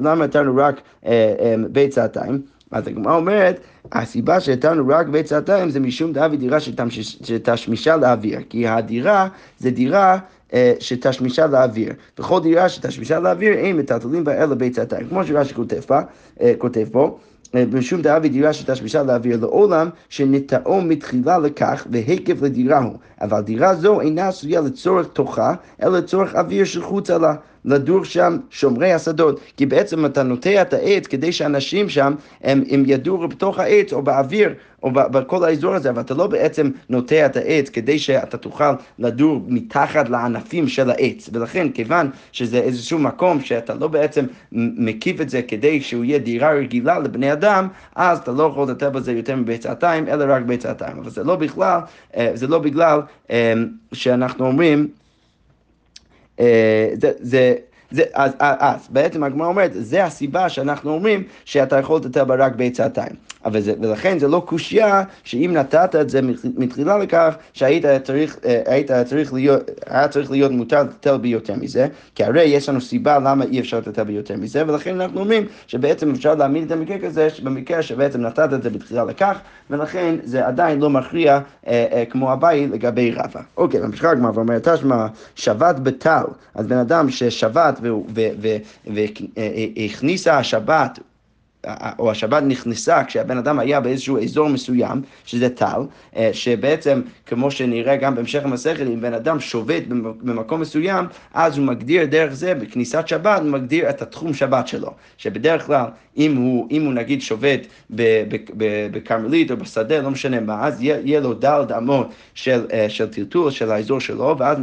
למה 0.00 0.24
התרנו 0.24 0.56
רק 0.56 0.80
אה, 1.06 1.34
אה, 1.40 1.54
ביצתיים? 1.70 2.42
אז 2.70 2.88
הגמרא 2.88 3.16
אומרת, 3.16 3.60
הסיבה 3.92 4.40
שהתרנו 4.40 4.88
רק 4.88 5.06
ביצתיים 5.06 5.70
זה 5.70 5.80
משום 5.80 6.12
דאבי 6.12 6.36
דירה 6.36 6.58
שתשמישה 7.00 7.96
לאוויר, 7.96 8.38
כי 8.48 8.68
הדירה 8.68 9.28
זה 9.58 9.70
דירה 9.70 10.18
אה, 10.54 10.72
שתשמישה 10.80 11.46
לאוויר. 11.46 11.92
וכל 12.18 12.40
דירה 12.40 12.68
שתשמישה 12.68 13.20
לאוויר 13.20 13.52
אין 13.52 13.76
מטלטלים 13.76 14.24
בה 14.24 14.44
אלא 14.44 14.54
ביצתיים. 14.54 15.08
כמו 15.08 15.24
שרש"י 15.24 15.54
כותב 16.58 16.84
פה, 16.92 17.18
משום 17.54 18.02
דאבי 18.02 18.28
דירה 18.28 18.52
שתשמישה 18.52 19.02
לאוויר 19.02 19.38
לעולם, 19.40 19.88
שנטעו 20.08 20.80
מתחילה 20.80 21.38
לכך 21.38 21.86
והיקף 21.90 22.42
לדירה 22.42 22.78
הוא. 22.78 22.96
אבל 23.20 23.40
דירה 23.40 23.74
זו 23.74 24.00
אינה 24.00 24.28
עשויה 24.28 24.60
לצורך 24.60 25.06
תוכה, 25.06 25.54
אלא 25.82 25.98
לצורך 25.98 26.34
אוויר 26.34 26.64
שחוצה 26.64 27.18
לה. 27.18 27.34
לדור 27.68 28.04
שם 28.04 28.36
שומרי 28.50 28.92
השדות, 28.92 29.40
כי 29.56 29.66
בעצם 29.66 30.06
אתה 30.06 30.22
נוטע 30.22 30.62
את 30.62 30.72
העץ 30.72 31.06
כדי 31.06 31.32
שאנשים 31.32 31.88
שם 31.88 32.14
הם, 32.44 32.64
הם 32.70 32.82
ידורו 32.86 33.28
בתוך 33.28 33.58
העץ 33.58 33.92
או 33.92 34.02
באוויר 34.02 34.54
או 34.82 34.90
בכל 34.92 35.44
האזור 35.44 35.74
הזה, 35.74 35.90
אבל 35.90 36.00
אתה 36.00 36.14
לא 36.14 36.26
בעצם 36.26 36.70
נוטע 36.88 37.26
את 37.26 37.36
העץ 37.36 37.68
כדי 37.68 37.98
שאתה 37.98 38.36
תוכל 38.36 38.72
לדור 38.98 39.40
מתחת 39.48 40.08
לענפים 40.08 40.68
של 40.68 40.90
העץ, 40.90 41.30
ולכן 41.32 41.68
כיוון 41.70 42.10
שזה 42.32 42.58
איזשהו 42.58 42.98
מקום 42.98 43.40
שאתה 43.40 43.74
לא 43.74 43.88
בעצם 43.88 44.24
מקיף 44.52 45.20
את 45.20 45.30
זה 45.30 45.42
כדי 45.42 45.80
שהוא 45.80 46.04
יהיה 46.04 46.18
דירה 46.18 46.52
רגילה 46.52 46.98
לבני 46.98 47.32
אדם, 47.32 47.68
אז 47.96 48.18
אתה 48.18 48.32
לא 48.32 48.42
יכול 48.42 48.70
לטפל 48.70 48.88
בזה 48.88 49.12
יותר 49.12 49.36
מביצתיים, 49.36 50.08
אלא 50.08 50.24
רק 50.28 50.42
ביצתיים, 50.42 50.98
אבל 50.98 51.10
זה 51.10 51.24
לא 51.24 51.36
בכלל, 51.36 51.80
אה, 52.16 52.30
זה 52.34 52.46
לא 52.46 52.58
בגלל 52.58 53.00
אה, 53.30 53.52
שאנחנו 53.92 54.46
אומרים 54.46 54.88
זה, 56.38 57.12
זה, 57.20 57.54
זה, 57.90 58.02
אז, 58.14 58.32
אז 58.38 58.88
בעצם 58.90 59.24
הגמרא 59.24 59.46
אומרת, 59.46 59.70
זה 59.74 60.04
הסיבה 60.04 60.48
שאנחנו 60.48 60.90
אומרים 60.90 61.22
שאתה 61.44 61.78
יכול 61.78 62.00
לטטל 62.00 62.24
בה 62.24 62.34
רק 62.34 62.56
בעצתיים. 62.56 63.12
אבל 63.44 63.60
זה, 63.60 63.74
ולכן 63.80 64.18
זה 64.18 64.28
לא 64.28 64.42
קושייה 64.46 65.02
שאם 65.24 65.50
נתת 65.54 65.94
את 66.00 66.10
זה 66.10 66.20
מתחילה 66.56 66.98
לכך 66.98 67.34
שהיית 67.52 67.84
צריך, 68.04 68.36
אה, 68.44 68.62
היית 68.66 68.90
צריך 68.92 69.32
להיות, 69.32 69.70
היה 69.86 70.08
צריך 70.08 70.30
להיות 70.30 70.52
מותר 70.52 70.82
לטטל 70.82 71.16
ביותר 71.16 71.54
מזה, 71.54 71.86
כי 72.14 72.24
הרי 72.24 72.44
יש 72.44 72.68
לנו 72.68 72.80
סיבה 72.80 73.18
למה 73.18 73.44
אי 73.44 73.60
אפשר 73.60 73.78
לטטל 73.78 74.04
ביותר 74.04 74.36
מזה, 74.36 74.62
ולכן 74.66 75.00
אנחנו 75.00 75.20
אומרים 75.20 75.46
שבעצם 75.66 76.10
אפשר 76.10 76.34
להעמיד 76.34 76.64
את 76.64 76.72
המקרה 76.72 76.98
כזה, 76.98 77.28
במקרה 77.42 77.82
שבעצם 77.82 78.20
נתת 78.20 78.48
את 78.54 78.62
זה 78.62 78.70
בתחילה 78.70 79.04
לכך, 79.04 79.38
ולכן 79.70 80.14
זה 80.24 80.46
עדיין 80.46 80.80
לא 80.80 80.90
מכריע 80.90 81.40
אה, 81.66 81.86
אה, 81.92 82.04
כמו 82.10 82.32
אביי 82.32 82.66
לגבי 82.66 83.12
רבא. 83.12 83.40
אוקיי, 83.56 83.80
ממשיכה 83.80 84.10
הגמרא 84.10 84.30
ואומרת, 84.34 84.68
תשמע, 84.68 85.06
שבת 85.34 85.78
בטל, 85.78 86.24
אז 86.54 86.66
בן 86.66 86.76
אדם 86.76 87.10
ששבת 87.10 87.80
והכניסה 88.86 90.38
השבת 90.38 90.98
או 91.98 92.10
השבת 92.10 92.42
נכנסה 92.42 93.04
כשהבן 93.04 93.38
אדם 93.38 93.58
היה 93.58 93.80
באיזשהו 93.80 94.18
אזור 94.18 94.48
מסוים, 94.48 95.02
שזה 95.24 95.48
טל, 95.48 95.80
אה, 96.16 96.30
שבעצם, 96.32 97.00
כמו 97.26 97.50
שנראה 97.50 97.96
גם 97.96 98.14
בהמשך 98.14 98.44
המסכת, 98.44 98.86
אם 98.86 99.00
בן 99.00 99.14
אדם 99.14 99.40
שובת 99.40 99.82
במקום 100.22 100.60
מסוים, 100.60 101.06
אז 101.34 101.58
הוא 101.58 101.66
מגדיר 101.66 102.04
דרך 102.04 102.32
זה, 102.32 102.54
בכניסת 102.54 103.08
שבת, 103.08 103.40
הוא 103.40 103.50
מגדיר 103.50 103.90
את 103.90 104.02
התחום 104.02 104.34
שבת 104.34 104.68
שלו. 104.68 104.90
שבדרך 105.18 105.66
כלל, 105.66 105.84
אם 106.16 106.36
הוא, 106.36 106.68
אם 106.70 106.84
הוא 106.84 106.92
נגיד 106.92 107.22
שובת 107.22 107.60
בכרמלית 108.92 109.50
או 109.50 109.56
בשדה, 109.56 110.00
לא 110.00 110.10
משנה 110.10 110.40
מה, 110.40 110.66
אז 110.66 110.82
יהיה, 110.82 111.20
לו 111.20 111.34
דלת 111.34 111.72
אמות 111.72 112.08
של, 112.34 112.66
אה, 112.72 112.88
של 112.88 113.06
טלטול 113.06 113.50
של 113.50 113.70
האזור 113.70 114.00
שלו, 114.00 114.36
ואז 114.38 114.58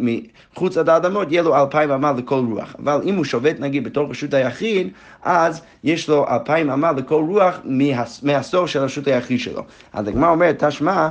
מחוץ 0.00 0.76
לדלת 0.76 1.04
אמות 1.04 1.32
יהיה 1.32 1.42
לו 1.42 1.56
אלפיים 1.56 1.90
אמה 1.90 2.12
לכל 2.12 2.44
רוח. 2.50 2.76
אבל 2.78 3.00
אם 3.04 3.16
הוא 3.16 3.24
שובת 3.24 3.60
נגיד 3.60 3.84
בתור 3.84 4.10
רשות 4.10 4.34
היחיד, 4.34 4.88
אז 5.22 5.62
יש 5.84 6.08
לו 6.08 6.26
אלפיים 6.28 6.49
אמה 6.56 6.92
לכל 6.92 7.24
רוח 7.28 7.60
מהסוף 8.22 8.70
של 8.70 8.78
רשות 8.78 9.06
היחיד 9.06 9.40
שלו. 9.40 9.62
אז 9.92 10.08
הגמרא 10.08 10.30
אומרת, 10.30 10.64
תשמע, 10.64 11.08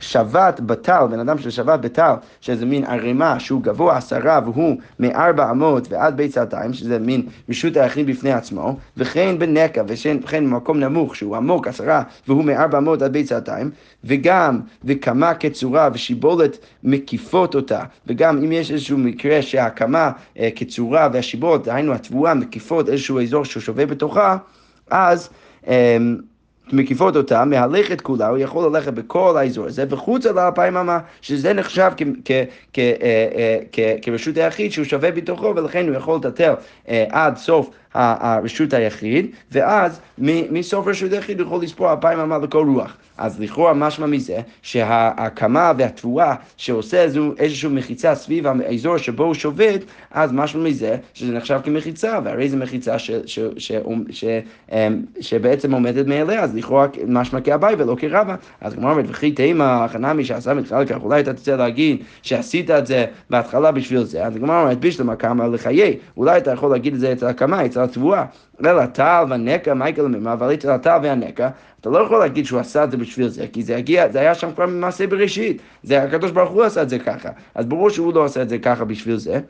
שבת 0.00 0.60
בטל, 0.60 1.06
בן 1.10 1.20
אדם 1.20 1.38
ששבת 1.38 1.80
בטל, 1.80 2.14
שזה 2.40 2.66
מין 2.66 2.84
ערימה 2.84 3.40
שהוא 3.40 3.62
גבוה 3.62 3.96
עשרה 3.96 4.40
והוא 4.44 4.76
מארבע 5.00 5.50
אמות 5.50 5.92
ועד 5.92 6.16
בית 6.16 6.32
סעתיים, 6.32 6.72
שזה 6.72 6.98
מין 6.98 7.22
רשות 7.48 7.76
היחיד 7.76 8.06
בפני 8.06 8.32
עצמו, 8.32 8.76
וכן 8.96 9.38
בנקע, 9.38 9.82
וכן 9.86 10.44
במקום 10.50 10.80
נמוך 10.80 11.16
שהוא 11.16 11.36
עמוק 11.36 11.68
עשרה 11.68 12.02
והוא 12.28 12.44
מארבע 12.44 12.78
אמות 12.78 13.02
עד 13.02 13.12
בית 13.12 13.26
סעתיים, 13.26 13.70
וגם 14.04 14.60
וקמה 14.84 15.34
כצורה 15.34 15.88
ושיבולת 15.92 16.58
מקיפות 16.84 17.54
אותה, 17.54 17.82
וגם 18.06 18.38
אם 18.38 18.52
יש 18.52 18.70
איזשהו 18.70 18.98
מקרה 18.98 19.42
שהקמה 19.42 20.10
אה, 20.38 20.48
כצורה 20.56 21.08
והשיבולת, 21.12 21.64
דהיינו 21.64 21.92
התבואה 21.92 22.34
מקיפות 22.34 22.88
איזשהו 22.88 23.20
אזור 23.20 23.44
שהוא 23.44 23.60
שווה 23.60 23.86
בתוכה, 23.86 24.36
אז 24.90 25.28
אה, 25.68 25.96
מקיפות 26.72 27.16
אותה, 27.16 27.44
מהלכת 27.44 28.00
כולה, 28.00 28.28
הוא 28.28 28.38
יכול 28.38 28.68
ללכת 28.68 28.92
בכל 28.92 29.36
האזור 29.36 29.66
הזה, 29.66 29.84
וחוץ 29.88 30.26
על 30.26 30.38
האלפיים 30.38 30.76
אמה, 30.76 30.98
שזה 31.20 31.52
נחשב 31.52 31.92
אה, 32.30 32.44
אה, 32.78 33.94
כרשות 34.02 34.36
היחיד 34.36 34.72
שהוא 34.72 34.84
שווה 34.84 35.10
בתוכו, 35.10 35.52
ולכן 35.56 35.88
הוא 35.88 35.96
יכול 35.96 36.16
לטטל 36.16 36.54
אה, 36.88 37.04
עד 37.10 37.36
סוף 37.36 37.70
הרשות 37.96 38.72
היחיד, 38.72 39.26
ואז 39.52 40.00
מסוף 40.18 40.86
רשות 40.86 41.12
היחיד 41.12 41.40
יכול 41.40 41.62
לספור 41.62 41.92
אלפיים 41.92 42.18
אמה 42.18 42.38
לכל 42.38 42.66
רוח. 42.68 42.96
אז 43.18 43.40
לכאורה 43.40 43.74
משמע 43.74 44.06
מזה 44.06 44.40
שההקמה 44.62 45.72
והתבואה 45.78 46.34
שעושה 46.56 47.02
איזו, 47.02 47.32
איזושהי 47.38 47.70
מחיצה 47.70 48.14
סביב 48.14 48.46
האזור 48.46 48.98
שבו 48.98 49.24
הוא 49.24 49.34
שובת, 49.34 49.80
אז 50.10 50.32
משמע 50.32 50.62
מזה 50.62 50.96
שזה 51.14 51.32
נחשב 51.32 51.60
כמחיצה, 51.64 52.18
והרי 52.24 52.48
זו 52.48 52.56
מחיצה 52.56 52.98
ש, 52.98 53.10
ש, 53.26 53.40
ש, 53.58 53.72
ש, 54.10 54.24
אמ, 54.72 55.02
שבעצם 55.20 55.72
עומדת 55.72 56.06
מאליה, 56.06 56.40
אז 56.40 56.54
לכאורה 56.54 56.86
משמע 57.06 57.40
כאביי 57.40 57.74
ולא 57.78 57.96
כרבא. 57.98 58.34
אז 58.60 58.74
כמו 58.74 58.90
אומרת, 58.90 59.04
וכי 59.08 59.32
תימא 59.32 59.88
חנמי 59.88 60.24
שעשה 60.24 60.54
מתחילה 60.54 60.80
לכך, 60.80 60.98
אולי 61.02 61.20
אתה 61.20 61.32
תרצה 61.32 61.56
להגיד 61.56 62.02
שעשית 62.22 62.70
את 62.70 62.86
זה 62.86 63.04
בהתחלה 63.30 63.72
בשביל 63.72 64.02
זה, 64.02 64.26
אז 64.26 64.36
כמו 64.36 64.60
אומרת, 64.60 64.80
בשלמה 64.80 65.16
קמה 65.16 65.48
לחיי, 65.48 65.96
אולי 66.16 66.38
אתה 66.38 66.52
יכול 66.52 66.70
להגיד 66.70 66.94
את 66.94 67.00
זה 67.00 67.12
אצל 67.12 67.26
הקמה, 67.26 67.66
אצל 67.66 67.80
התבואה. 67.90 68.24
אלא 68.60 68.80
הטל 68.80 69.24
והנקע, 69.28 69.74
למה? 69.98 70.32
אבל 70.32 70.54
אצל 70.54 70.70
הטל 70.70 70.98
והנקע, 71.02 71.48
אתה 71.80 71.90
לא 71.90 71.98
יכול 71.98 72.18
להגיד 72.18 72.46
שהוא 72.46 72.60
עשה 72.60 72.84
את 72.84 72.90
זה 72.90 72.96
בשביל 72.96 73.28
זה, 73.28 73.46
כי 73.52 73.62
זה, 73.62 73.76
הגיע, 73.76 74.08
זה 74.08 74.20
היה 74.20 74.34
שם 74.34 74.52
כבר 74.54 74.66
ממעשה 74.66 75.06
בראשית. 75.06 75.62
זה 75.82 76.02
הקדוש 76.02 76.30
ברוך 76.30 76.50
הוא 76.50 76.64
עשה 76.64 76.82
את 76.82 76.88
זה 76.88 76.98
ככה. 76.98 77.28
אז 77.54 77.66
ברור 77.66 77.90
שהוא 77.90 78.14
לא 78.14 78.24
עשה 78.24 78.42
את 78.42 78.48
זה 78.48 78.58
ככה 78.58 78.84
בשביל 78.84 79.16
זה. 79.16 79.40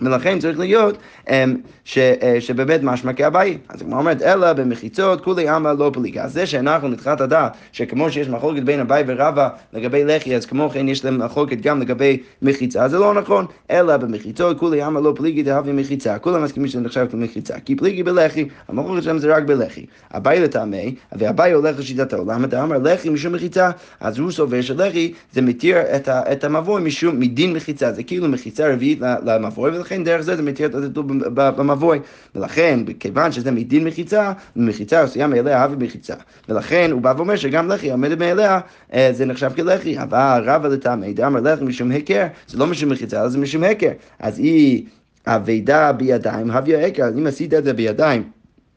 ולכן 0.00 0.38
צריך 0.38 0.58
להיות 0.58 0.98
אמ, 1.30 1.56
ש, 1.84 1.98
אה, 1.98 2.36
שבאמת 2.40 2.80
משמע 2.82 3.12
כאביי. 3.12 3.58
אז 3.68 3.82
כמו 3.82 3.96
אומרת, 3.96 4.22
אלא 4.22 4.52
במחיצות 4.52 5.20
כולי 5.24 5.48
עמא 5.48 5.72
לא 5.78 5.90
פליגה. 5.94 6.24
אז 6.24 6.32
זה 6.32 6.46
שאנחנו 6.46 6.88
נתחילת 6.88 7.20
הדעת, 7.20 7.56
שכמו 7.72 8.10
שיש 8.10 8.28
מחלוקת 8.28 8.62
בין 8.62 8.80
אביי 8.80 9.04
ורבא 9.06 9.48
לגבי 9.72 10.04
לחי, 10.04 10.36
אז 10.36 10.46
כמו 10.46 10.70
כן 10.70 10.88
יש 10.88 11.04
להם 11.04 11.18
מחלוקת 11.24 11.60
גם 11.60 11.80
לגבי 11.80 12.18
מחיצה, 12.42 12.88
זה 12.88 12.98
לא 12.98 13.14
נכון. 13.14 13.46
אלא 13.70 13.96
במחיצות 13.96 14.58
כולי 14.58 14.82
עמא 14.82 14.98
לא 14.98 15.12
פליגי 15.16 15.42
דהבי 15.42 15.72
מחיצה. 15.72 16.18
כולם 16.18 16.44
מסכימים 16.44 16.68
שזה 16.68 16.80
נחשב 16.80 17.06
כמחיצה. 17.10 17.60
כי 17.60 17.76
פליגי 17.76 18.02
בלחי, 18.02 18.48
המחלוקת 18.68 19.02
שלהם 19.02 19.18
זה 19.18 19.36
רק 19.36 19.42
בלחי. 19.42 19.86
אביי 20.16 20.40
לטעמי, 20.40 20.94
ואביי 21.12 21.52
הולך 21.52 21.78
לשיטת 21.78 22.12
העולם, 22.12 22.44
אתה 22.44 22.62
אמר 22.62 22.78
לחי 22.78 23.08
משום 23.08 23.32
מחיצה, 23.32 23.70
אז 24.00 24.18
הוא 24.18 24.30
סובר 24.30 24.60
שלחי 24.60 25.12
זה 25.32 25.42
מתיר 25.42 25.78
את, 25.96 26.08
את 26.08 26.44
המבוי 26.44 26.82
משום 26.82 27.20
מדין 27.20 27.52
מחיצה. 27.52 27.92
זה 27.92 28.02
כאילו 28.02 28.28
מחיצה 28.28 28.72
רביעית 28.72 28.98
למבוי, 29.24 29.70
ולכן 29.84 30.04
דרך 30.04 30.20
זה 30.20 30.36
זה 30.36 30.42
מתיר 30.42 30.66
את 30.66 30.74
הטלטול 30.74 31.04
במבוי. 31.34 32.00
ולכן, 32.34 32.80
כיוון 33.00 33.32
שזה 33.32 33.50
מדין 33.50 33.84
מחיצה, 33.84 34.32
מחיצה 34.56 35.02
עשויה 35.02 35.26
מאליה 35.26 35.64
אבי 35.64 35.86
מחיצה. 35.86 36.14
ולכן 36.48 36.90
הוא 36.92 37.00
בא 37.00 37.14
ואומר 37.16 37.36
שגם 37.36 37.68
לחי 37.68 37.90
עומדת 37.90 38.18
מאליה, 38.18 38.60
אה, 38.94 39.10
זה 39.12 39.24
נחשב 39.24 39.50
כלחי. 39.56 39.98
אבל 39.98 40.42
רבא 40.46 40.68
לטעמי 40.68 41.12
דאמר 41.12 41.40
לחי 41.40 41.64
משום 41.64 41.90
היכר, 41.90 42.26
זה 42.46 42.58
לא 42.58 42.66
משום 42.66 42.88
מחיצה, 42.88 43.28
זה 43.28 43.38
משום 43.38 43.62
היכר. 43.62 43.90
אז 44.18 44.38
היא 44.38 44.86
אבידה 45.26 45.92
בידיים, 45.92 46.50
הביא 46.50 46.76
היכר, 46.76 47.08
אם 47.08 47.26
עשית 47.26 47.54
את 47.54 47.64
זה 47.64 47.72
בידיים. 47.72 48.22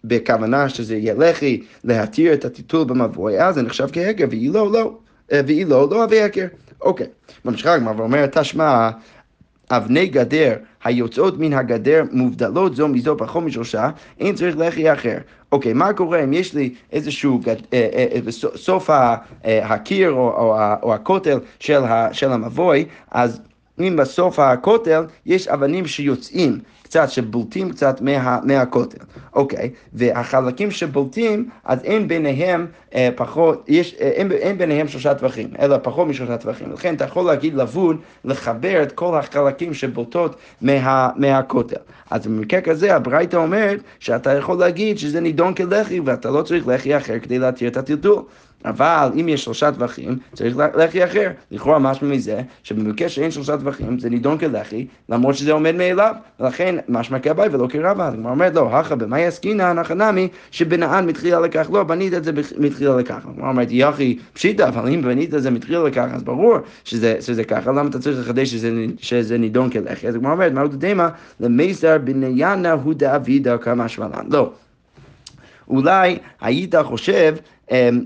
בכוונה 0.04 0.70
שזה 0.70 0.96
יהיה 0.96 1.14
לחי, 1.14 1.62
להתיר 1.84 2.34
את 2.34 2.46
הטיטול 2.46 2.84
במבוי, 2.84 3.42
אז 3.42 3.56
זה 3.56 3.62
נחשב 3.62 3.88
כהקר, 3.94 4.26
והיא 4.30 4.52
לא, 4.52 4.72
לא, 4.72 4.98
אה, 5.32 5.42
והיא 5.48 5.66
לא, 5.66 5.88
לא 5.92 6.04
אבי 6.04 6.22
הקר. 6.22 6.48
אוקיי, 6.82 7.08
ממשיכה 7.46 7.74
הגמרא 7.74 7.94
ואומרת, 7.98 8.38
תשמע, 8.38 8.90
אבני 9.72 10.08
גדר 10.08 10.54
היוצאות 10.88 11.40
מן 11.40 11.54
הגדר 11.54 12.04
מובדלות 12.12 12.76
זו 12.76 12.88
מזו 12.88 13.18
פחות 13.18 13.44
משלושה, 13.44 13.90
אין 14.20 14.36
צריך 14.36 14.58
לחי 14.58 14.94
אחר. 14.94 15.18
אוקיי, 15.52 15.74
מה 15.74 15.94
קורה 15.94 16.24
אם 16.24 16.34
יש 16.34 16.54
לי 16.54 16.74
איזשהו, 16.92 17.40
גד, 17.40 17.56
אה, 17.74 17.90
אה, 17.94 18.06
אה, 18.16 18.22
בסוף 18.26 18.90
הקיר 19.44 20.12
או, 20.12 20.18
או, 20.18 20.56
או 20.84 20.94
הכותל 20.94 21.40
של 22.12 22.32
המבוי, 22.32 22.86
אז 23.12 23.42
אם 23.80 23.96
בסוף 23.96 24.40
הכותל 24.40 25.06
יש 25.26 25.48
אבנים 25.48 25.88
שיוצאים 25.88 26.60
קצת, 26.84 27.10
שבולטים 27.10 27.72
קצת 27.72 28.02
מה, 28.02 28.40
מהכותל. 28.44 28.98
אוקיי, 29.34 29.70
והחלקים 29.94 30.72
שבולטים, 30.72 31.50
אז 31.66 31.80
אין 31.84 32.08
ביניהם 32.08 32.68
אה, 32.96 33.10
פחות, 33.16 33.66
יש, 33.68 33.96
אה, 34.02 34.08
אין, 34.08 34.32
אין 34.32 34.58
ביניהם 34.58 34.88
שלושה 34.88 35.16
טווחים, 35.16 35.50
אלא 35.60 35.78
פחות 35.84 36.08
משלושה 36.08 36.38
טווחים. 36.38 36.72
לכן 36.72 36.96
אתה 36.96 37.06
יכול 37.06 37.26
להגיד 37.26 37.54
לבון, 37.54 37.98
לחבר 38.26 38.84
את 38.84 38.92
כל 38.92 39.18
החלקים 39.18 39.74
שבולטות 39.74 40.36
מה, 40.62 41.10
מהכותל. 41.16 41.80
אז 42.12 42.28
במקרה 42.28 42.62
כזה 42.62 42.96
הברייתא 42.96 43.38
אומרת 43.38 43.80
שאתה 44.00 44.34
יכול 44.34 44.60
להגיד 44.60 44.98
שזה 44.98 45.20
נידון 45.20 45.54
כלחי 45.54 46.00
ואתה 46.00 46.30
לא 46.30 46.42
צריך 46.42 46.68
לחי 46.68 46.98
אחר 46.98 47.20
כדי 47.20 47.40
להתיר 47.40 47.70
את 47.70 47.78
הטלטול. 47.78 48.24
אבל 48.70 49.10
אם 49.20 49.30
יש 49.30 49.44
שלושה 49.44 49.72
טווחים, 49.72 50.18
צריך 50.34 50.58
לחי 50.76 51.04
אחר. 51.04 51.32
לכאורה 51.52 51.80
משמע 51.80 52.10
מזה, 52.10 52.42
שבמקרה 52.64 53.10
שאין 53.10 53.32
שלושה 53.32 53.58
טווחים, 53.58 54.00
זה 54.00 54.10
נידון 54.10 54.38
כלחי, 54.38 54.88
למרות 55.10 55.36
שזה 55.36 55.52
עומד 55.52 55.76
מאליו. 55.76 56.16
ולכן 56.40 56.76
משמע 56.90 57.20
כאביי 57.20 57.50
ולא 57.52 57.68
כרבה. 57.68 58.08
הגמרא 58.08 58.32
אומרת 58.32 58.56
לו, 58.56 58.78
הכא 58.78 58.96
במאי 58.96 59.26
עסקינן, 59.26 59.78
הכא 59.78 59.94
נמי, 59.94 60.28
שבנען 60.52 61.06
מתחילה 61.06 61.40
לכך. 61.40 61.70
לא, 61.74 61.84
בנית 61.84 62.14
את 62.14 62.24
זה 62.24 62.32
מתחילה 62.58 62.98
לכך. 62.98 63.26
הגמרא 63.26 63.50
אומרת, 63.50 63.68
יחי 63.72 64.18
פשיטא, 64.34 64.68
אבל 64.68 64.90
אם 64.90 65.02
בנית 65.02 65.34
את 65.34 65.44
זה 65.44 65.52
מתחילה 65.52 65.84
לכך, 65.84 66.08
אז 66.14 66.24
ברור 66.24 66.58
שזה, 66.84 67.18
שזה 67.22 67.44
ככה, 67.44 67.72
למה 67.72 67.90
אתה 67.90 68.00
צריך 68.00 68.20
לחדש 68.20 68.52
שזה, 68.52 68.86
שזה 68.98 69.38
נידון 69.38 69.70
כלחי? 69.70 70.08
אז 70.08 70.16
הגמרא 70.16 70.32
אומרת, 70.32 70.52
מהו 70.52 70.68
דדמה, 70.68 71.10
למייסר 71.40 71.98
בניינה 71.98 72.72
הוא 72.72 72.94
דאבידא 72.94 73.58
כמה 73.58 73.88
שמלן. 73.88 74.26
לא. 74.30 74.52
אולי 75.68 76.18
היית 76.42 76.76
חושב 76.76 77.36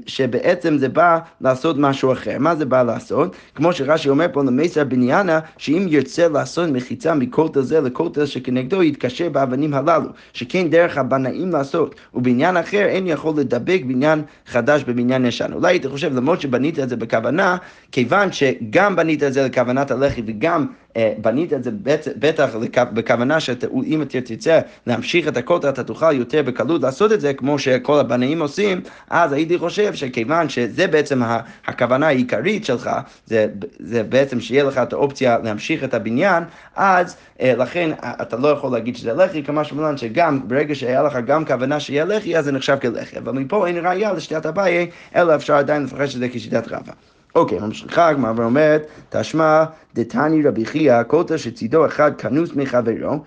שבעצם 0.06 0.78
זה 0.78 0.90
בא 0.90 1.20
לעשות 1.42 1.76
משהו 1.80 2.12
אחר. 2.12 2.40
מה 2.40 2.56
זה 2.56 2.66
בא 2.66 2.84
לעשות? 2.84 3.36
כמו 3.56 3.74
שרש"י 3.74 4.10
אומר 4.10 4.26
פה 4.32 4.44
למסר 4.44 4.84
בניאנה, 4.84 5.40
שאם 5.58 5.86
ירצה 5.90 6.28
לעשות 6.28 6.70
מחיצה 6.70 7.16
מכותל 7.16 7.62
זה 7.62 7.82
לכותל 7.82 8.26
שכנגדו 8.26 8.84
יתקשר 8.84 9.30
באבנים 9.30 9.74
הללו, 9.74 10.10
שכן 10.34 10.68
דרך 10.70 10.98
הבנאים 10.98 11.52
לעשות, 11.52 11.96
ובעניין 12.14 12.58
אחר 12.58 12.86
אין 12.86 13.08
יכול 13.08 13.34
לדבק 13.38 13.82
בניין 13.88 14.22
חדש 14.46 14.84
בבניין 14.84 15.26
ישן. 15.26 15.54
אולי 15.54 15.74
היית 15.74 15.86
חושב, 15.86 16.16
למרות 16.16 16.42
שבנית 16.42 16.80
את 16.80 16.90
זה 16.90 16.96
בכוונה, 16.96 17.58
כיוון 17.92 18.32
שגם 18.32 18.96
בנית 18.96 19.24
את 19.24 19.34
זה 19.34 19.46
לכוונת 19.46 19.92
הלחי 19.92 20.22
וגם 20.26 20.66
בנית 20.98 21.54
את 21.54 21.64
זה 21.64 21.72
בטח 22.20 22.56
בכוונה 22.76 23.40
שאם 23.40 24.02
אתה 24.02 24.22
תרצה 24.22 24.60
להמשיך 24.88 25.28
את 25.28 25.38
הכותל, 25.38 25.70
אתה 25.70 25.84
תוכל 25.84 26.16
יותר 26.16 26.42
בקלות 26.42 26.82
לעשות 26.82 27.12
את 27.12 27.22
זה, 27.22 27.34
כמו 27.34 27.60
שכל 27.60 28.00
הבנאים 28.00 28.42
עושים, 28.42 28.82
אז 29.10 29.34
הייתי 29.34 29.58
חושב 29.58 29.94
שכיוון 29.94 30.50
שזה 30.50 30.88
בעצם 30.88 31.22
הכוונה 31.68 32.08
העיקרית 32.08 32.66
שלך, 32.66 32.90
זה, 33.26 33.48
זה 33.80 34.04
בעצם 34.04 34.40
שיהיה 34.40 34.64
לך 34.64 34.78
את 34.78 34.94
האופציה 34.94 35.38
להמשיך 35.44 35.84
את 35.84 35.94
הבניין, 35.94 36.44
אז 36.76 37.16
אה, 37.42 37.54
לכן 37.58 37.90
אתה 38.22 38.38
לא 38.38 38.48
יכול 38.48 38.72
להגיד 38.72 38.96
שזה 38.96 39.14
לחי, 39.14 39.44
כמה 39.44 39.64
שמלן 39.64 39.98
שגם 39.98 40.48
ברגע 40.48 40.76
שהיה 40.76 41.04
לך 41.04 41.18
גם 41.26 41.46
כוונה 41.46 41.80
שיהיה 41.80 42.06
לחי, 42.06 42.38
אז 42.38 42.46
זה 42.46 42.52
נחשב 42.52 42.78
כלחי. 42.82 43.18
אבל 43.18 43.34
מפה 43.34 43.68
אין 43.68 43.86
ראייה 43.86 44.14
לשיטת 44.14 44.46
אביי, 44.46 44.90
אלא 45.16 45.36
אפשר 45.36 45.56
עדיין 45.56 45.84
לפחד 45.84 46.06
שזה 46.06 46.30
כשיטת 46.30 46.68
רבא. 46.68 46.94
אוקיי, 47.36 47.60
ממשיכה 47.60 48.08
הגמרא 48.08 48.34
ואומרת, 48.36 48.88
תשמע 49.10 49.64
דתני 49.96 50.44
רבי 50.44 50.66
חייא, 50.66 51.04
כותל 51.04 51.38
שצידו 51.38 51.86
אחד 51.86 52.12
כנוס 52.18 52.50
מחברו. 52.56 53.20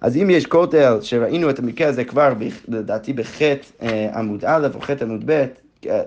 אז 0.00 0.16
אם 0.16 0.30
יש 0.30 0.46
כותל, 0.46 0.98
שראינו 1.02 1.50
את 1.50 1.58
המקרה 1.58 1.88
הזה 1.88 2.04
כבר, 2.04 2.32
לדעתי 2.68 3.12
בחטא 3.12 3.56
אה, 3.82 4.10
עמוד 4.14 4.44
א' 4.44 4.68
או 4.74 4.80
חטא 4.80 5.04
עמוד 5.04 5.22
ב', 5.26 5.46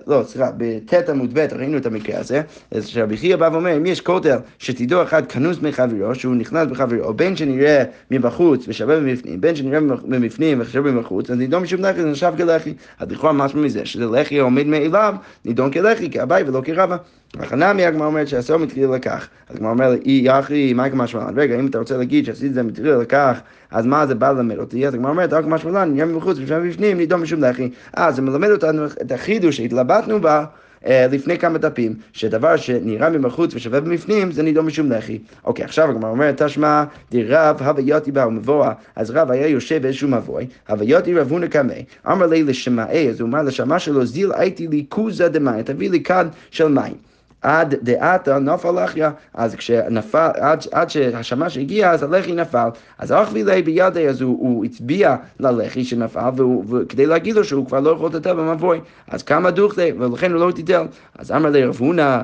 לא, 0.06 0.22
סליחה, 0.26 0.50
בט' 0.56 1.08
עמוד 1.08 1.34
ב' 1.34 1.38
ראינו 1.38 1.78
את 1.78 1.86
המקרה 1.86 2.18
הזה, 2.20 2.42
אז 2.70 2.86
שרבי 2.86 3.16
חייא 3.16 3.36
בא 3.36 3.48
ואומר, 3.52 3.76
אם 3.76 3.86
יש 3.86 4.00
כותל 4.00 4.36
שתדעו 4.58 5.02
אחד 5.02 5.26
כנוס 5.26 5.58
מחברו, 5.62 6.14
שהוא 6.14 6.34
נכנס 6.34 6.68
בחברו, 6.68 7.14
בין 7.14 7.36
שנראה 7.36 7.84
מבחוץ 8.10 8.64
ושווה 8.68 8.96
במפנים, 8.96 9.40
בין 9.40 9.56
שנראה 9.56 9.80
במפנים 9.80 10.60
ושווה 10.60 10.92
במחוץ, 10.92 11.30
אז 11.30 11.36
נידון 11.36 11.62
משום 11.62 11.80
לחי, 11.80 12.02
זה 12.02 12.10
נחשב 12.10 12.32
כלחי. 12.36 12.74
אז 12.98 13.10
לכאורה 13.10 13.32
משמע 13.32 13.62
מזה, 13.62 13.86
שזה 13.86 14.06
לחי 14.06 14.38
עומד 14.38 14.66
מאליו, 14.66 15.14
נידון 15.44 15.70
כלחי, 15.70 16.10
כאביי 16.10 16.42
ולא 16.42 16.60
כרבא. 16.64 16.96
החנמי 17.40 17.84
הגמרא 17.84 18.06
אומרת 18.06 18.28
שהסור 18.28 18.56
מתחיל 18.56 18.90
לכך. 18.90 19.28
אז 19.48 19.56
הגמרא 19.56 19.70
אומרת, 19.70 20.00
אי 20.04 20.22
יחי, 20.24 20.72
מה 20.72 20.90
כמה 20.90 21.06
שמלן? 21.06 21.38
רגע, 21.38 21.58
אם 21.58 21.66
אתה 21.66 21.78
רוצה 21.78 21.96
להגיד 21.96 22.24
שעשית 22.26 22.50
את 22.50 22.54
זה 22.54 22.62
מתחיל 22.62 22.94
לכך, 22.94 23.40
אז 23.70 23.86
מה 23.86 24.06
זה 24.06 24.14
בא 24.14 24.32
ללמד 24.32 24.58
אותי? 24.58 24.86
אז 24.86 24.94
הגמרא 24.94 25.10
אומרת, 25.10 25.32
רק 25.32 25.44
מה 25.44 25.58
שמלן, 25.58 25.92
נהיה 25.92 26.04
מבחוץ 26.04 26.38
ושם 26.40 26.68
בפנים, 26.68 26.96
נידון 26.96 27.20
משום 27.20 27.44
לחי. 27.44 27.70
אה, 27.98 28.12
זה 28.12 28.22
מלמד 28.22 28.50
אותנו 28.50 28.86
את 28.86 29.12
החידוש 29.12 29.56
שהתלבטנו 29.56 30.20
בה. 30.20 30.44
אה, 30.86 31.06
לפני 31.10 31.38
כמה 31.38 31.58
דפים, 31.58 31.94
שדבר 32.12 32.56
שנראה 32.56 33.10
מבחוץ 33.10 33.54
ושווה 33.54 33.80
במפנים, 33.80 34.32
זה 34.32 34.42
נידון 34.42 34.66
משום 34.66 34.92
לחי. 34.92 35.18
אוקיי, 35.44 35.64
עכשיו 35.64 35.90
הגמרא 35.90 36.10
אומרת, 36.10 36.42
תשמע, 36.42 36.84
דרב 37.10 37.62
הוויותי 37.62 38.12
בה 38.12 38.26
ומבואה, 38.26 38.72
אז 38.96 39.10
רב 39.10 39.30
היה 39.30 39.46
יושב 39.46 39.82
באיזשהו 39.82 40.08
מבוי, 40.08 40.46
הוויותי 40.68 41.14
רב 41.14 41.30
הונא 41.30 41.46
קמי, 41.46 41.84
אמר 42.06 42.26
לי 42.26 42.42
לשמאי, 42.42 43.08
אז 43.08 43.20
הוא 43.20 43.28
אמר 43.28 43.42
לשמה 43.42 43.78
שלו, 43.78 44.06
זיל 44.06 44.32
הייתי 44.34 44.68
לי 44.68 44.84
כוזה 44.88 45.28
דמאי, 45.28 45.62
תביא 45.62 45.90
לי 45.90 46.02
כד 46.02 46.24
של 46.50 46.68
מים. 46.68 47.13
עד 47.44 47.74
דעתה 47.82 48.38
נפל 48.38 48.84
לחיה, 48.84 49.10
אז 49.34 49.54
כשנפל, 49.54 50.30
עד, 50.34 50.64
עד 50.72 50.90
שהשמש 50.90 51.58
הגיע, 51.58 51.90
אז 51.90 52.02
הלחי 52.02 52.32
נפל. 52.32 52.68
אז 52.98 53.12
אחווי 53.12 53.44
לי 53.44 53.62
בידי, 53.62 54.08
אז 54.08 54.20
הוא, 54.20 54.38
הוא 54.40 54.64
הצביע 54.64 55.16
ללחי 55.40 55.84
שנפל, 55.84 56.20
וכדי 56.68 57.06
להגיד 57.06 57.34
לו 57.34 57.44
שהוא 57.44 57.66
כבר 57.66 57.80
לא 57.80 57.90
יכול 57.90 58.10
לטטל 58.14 58.32
במבוי. 58.32 58.80
אז 59.08 59.22
כמה 59.22 59.50
דוכלי, 59.50 59.92
ולכן 59.98 60.32
הוא 60.32 60.40
לא 60.40 60.52
טיטל. 60.52 60.86
אז 61.18 61.32
אמר 61.32 61.50
לי 61.50 61.64
רב 61.64 61.76
הונא, 61.78 62.22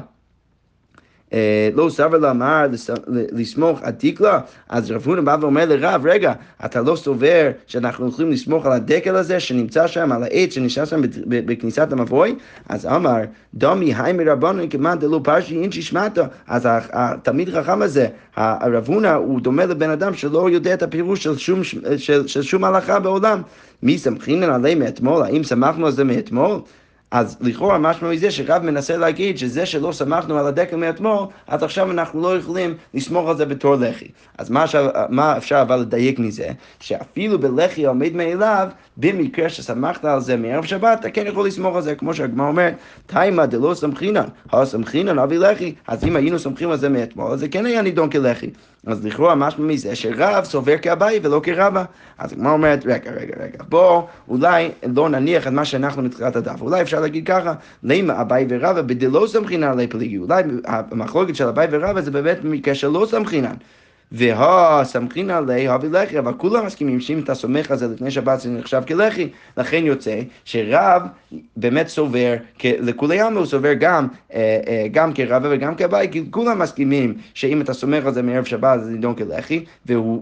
לא 1.75 1.89
סבר 1.91 2.19
לאמר 2.19 2.67
לסמוך 3.33 3.83
עתיק 3.83 4.21
לה, 4.21 4.41
אז 4.69 4.91
רב 4.91 5.03
הונא 5.07 5.21
בא 5.21 5.37
ואומר 5.41 5.65
לרב, 5.65 6.07
רגע, 6.07 6.33
אתה 6.65 6.81
לא 6.81 6.97
סובר 6.97 7.51
שאנחנו 7.67 8.09
יכולים 8.09 8.31
לסמוך 8.31 8.67
על 8.67 8.73
הדקל 8.73 9.17
הזה 9.17 9.41
שנמצא 9.41 9.87
שם, 9.87 10.13
על 10.13 10.23
העץ 10.23 10.53
שנשאר 10.53 10.85
שם 10.85 11.01
בכניסת 11.27 11.93
המבוי? 11.93 12.35
אז 12.69 12.87
אמר, 12.87 13.17
דומי 13.55 13.95
היי 13.95 14.13
מרבנו 14.13 14.63
כמאן 14.71 14.99
דלו 14.99 15.23
פרשי 15.23 15.63
אינשי 15.63 15.83
שמטה. 15.83 16.27
אז 16.49 16.69
התלמיד 16.93 17.51
חכם 17.51 17.83
הזה, 17.83 18.07
הרב 18.37 18.89
הונא, 18.89 19.15
הוא 19.15 19.41
דומה 19.41 19.67
לבן 19.67 19.91
אדם 19.91 20.15
שלא 20.15 20.51
יודע 20.51 20.75
את 20.75 20.83
הפירוש 20.83 21.23
של 21.23 21.37
שום, 21.39 21.65
של, 21.97 22.27
של 22.27 22.43
שום 22.43 22.65
הלכה 22.65 23.01
בעולם. 23.01 23.43
מי 23.83 23.99
סמכינן 23.99 24.51
עליהם 24.51 24.79
מאתמול? 24.79 25.23
האם 25.23 25.45
סמכנו 25.45 25.87
על 25.87 25.93
זה 25.93 26.05
מאתמול? 26.05 26.61
אז 27.11 27.37
לכאורה 27.41 27.79
משמע 27.79 28.11
מזה 28.11 28.31
שרב 28.31 28.63
מנסה 28.63 28.97
להגיד 28.97 29.39
שזה 29.39 29.67
שלא 29.67 29.93
סמכנו 29.93 30.39
על 30.39 30.47
הדקל 30.47 30.77
מאתמול, 30.77 31.27
אז 31.49 31.63
עכשיו 31.63 31.91
אנחנו 31.91 32.23
לא 32.23 32.37
יכולים 32.37 32.75
לסמוך 32.95 33.29
על 33.29 33.37
זה 33.37 33.47
בתור 33.47 33.75
לחי. 33.75 34.09
אז 34.39 34.51
מה, 34.51 34.63
עכשיו, 34.63 34.91
מה 35.09 35.37
אפשר 35.37 35.63
אבל 35.63 35.77
לדייק 35.77 36.19
מזה? 36.19 36.49
שאפילו 36.81 37.39
בלחי 37.39 37.87
עומד 37.87 38.13
מאליו, 38.13 38.69
במקרה 38.97 39.49
שסמכת 39.49 40.05
על 40.05 40.21
זה 40.21 40.37
מערב 40.37 40.65
שבת, 40.65 41.01
אתה 41.01 41.11
כן 41.11 41.27
יכול 41.27 41.47
לסמוך 41.47 41.77
על 41.77 41.83
זה, 41.83 41.95
כמו 41.95 42.15
שהגמרא 42.15 42.49
אומרת, 42.49 42.75
תימא 43.07 43.47
דלא 43.47 43.75
סמכינן, 43.75 44.27
הסמכינן 44.53 45.19
אבי 45.19 45.39
לחי, 45.39 45.75
אז 45.87 46.05
אם 46.05 46.17
היינו 46.17 46.39
סומכים 46.39 46.71
על 46.71 46.77
זה 46.77 46.89
מאתמול, 46.89 47.33
אז 47.33 47.41
זה 47.41 47.49
כן 47.49 47.67
היה 47.67 47.83
נידון 47.83 48.11
כלחי. 48.11 48.51
אז 48.87 49.07
לכאורה 49.07 49.35
משמע 49.35 49.67
מזה 49.67 49.95
שרב 49.97 50.45
סובר 50.45 50.79
כאביי 50.79 51.21
ולא 51.23 51.41
כרבא. 51.43 51.85
אז 52.19 52.33
הגמרא 52.33 52.53
אומרת, 52.53 52.87
רגע, 52.87 53.11
רגע, 53.11 53.35
רגע, 53.41 53.59
בוא 53.69 54.03
אולי 54.29 54.71
לא 54.95 55.09
נניח 55.09 55.47
את 55.47 55.53
מה 55.53 55.65
שאנחנו 55.65 56.03
מתחילת 56.03 56.37
הדף, 56.37 56.61
אולי 56.61 56.83
אפשר 56.83 57.01
להגיד 57.01 57.27
ככה, 57.27 57.55
למה 57.83 58.21
אביי 58.21 58.47
ורבא 58.49 58.83
בדלא 58.83 59.27
סמכינן 59.27 59.69
עלי 59.69 59.87
פליגי, 59.87 60.19
אולי 60.19 60.43
המחלוקת 60.65 61.37
של 61.37 61.49
אביי 61.49 61.69
ורבא 61.71 62.01
זה 62.01 62.11
באמת 62.11 62.41
במקרה 62.43 62.75
שלא 62.75 63.07
סמכינן. 63.11 63.55
והסמכין 64.13 65.31
עלי 65.31 65.69
הביא 65.69 65.91
לחי, 65.91 66.19
אבל 66.19 66.33
כולם 66.37 66.67
מסכימים 66.67 67.01
שאם 67.01 67.19
אתה 67.19 67.35
סומך 67.35 67.71
על 67.71 67.77
זה 67.77 67.89
לפני 67.89 68.11
שבת 68.11 68.41
זה 68.41 68.51
נחשב 68.51 68.83
כלחי, 68.89 69.29
לכן 69.57 69.83
יוצא 69.87 70.21
שרב 70.45 71.03
באמת 71.57 71.89
סובר, 71.89 72.35
לכולי 72.65 73.21
עלמא 73.21 73.39
הוא 73.39 73.47
סובר 73.47 73.73
גם, 73.73 74.07
אה, 74.35 74.61
אה, 74.67 74.87
גם 74.93 75.13
כרבה 75.13 75.49
וגם 75.53 75.75
כבאי, 75.75 76.09
כי 76.13 76.23
כולם 76.31 76.59
מסכימים 76.59 77.15
שאם 77.35 77.61
אתה 77.61 77.73
סומך 77.75 78.07
על 78.07 78.15
זה 78.15 78.23
מערב 78.23 78.45
שבת 78.45 78.81
זה 78.85 78.91
נידון 78.91 79.15
כלחי, 79.15 79.65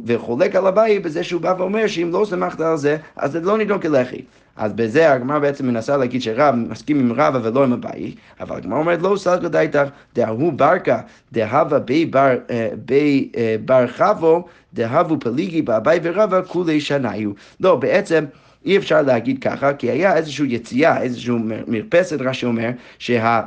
וחולק 0.07 0.57
על 0.57 0.66
הבאי 0.66 0.99
בזה 0.99 1.25
שהוא 1.25 1.40
בא 1.40 1.54
ואומר 1.59 1.87
שאם 1.87 2.11
לא 2.12 2.26
סמכת 2.30 2.61
על 2.61 2.76
זה, 2.76 2.97
אז 3.16 3.33
זה 3.33 3.40
לא 3.40 3.59
נידון 3.59 3.80
כלחי. 3.80 4.23
אז 4.59 4.73
בזה 4.73 5.12
הגמרא 5.12 5.38
בעצם 5.38 5.67
מנסה 5.67 5.97
להגיד 5.97 6.23
שרב 6.23 6.55
מסכים 6.55 7.00
עם 7.00 7.12
רבא 7.12 7.38
ולא 7.43 7.65
עם 7.65 7.73
אביי, 7.73 8.15
אבל 8.41 8.57
הגמרא 8.57 8.79
אומרת 8.79 9.03
לא 9.03 9.17
סלקא 9.17 9.49
דייתך 9.49 9.88
דהוא 10.15 10.53
ברקה 10.53 11.00
דהבה 11.33 11.79
בי 11.79 12.07
בר, 12.07 12.37
אה, 12.50 12.69
בי 12.85 13.29
אה, 13.37 13.57
בר 13.65 13.87
חבו 13.87 14.47
דהבו 14.75 15.21
פליגי 15.21 15.62
באביי 15.62 16.00
ורבא 16.03 16.41
כולי 16.49 16.81
שניו. 16.81 17.31
לא, 17.61 17.77
בעצם 17.77 18.25
אי 18.65 18.77
אפשר 18.77 19.03
להגיד 19.03 19.43
ככה, 19.43 19.73
כי 19.73 19.91
היה 19.91 20.17
איזושהי 20.17 20.47
יציאה, 20.49 21.03
איזושהי 21.03 21.35
מרפסת, 21.67 22.21
רש"י 22.21 22.47
אומר, 22.47 22.71
שה... 22.99 23.41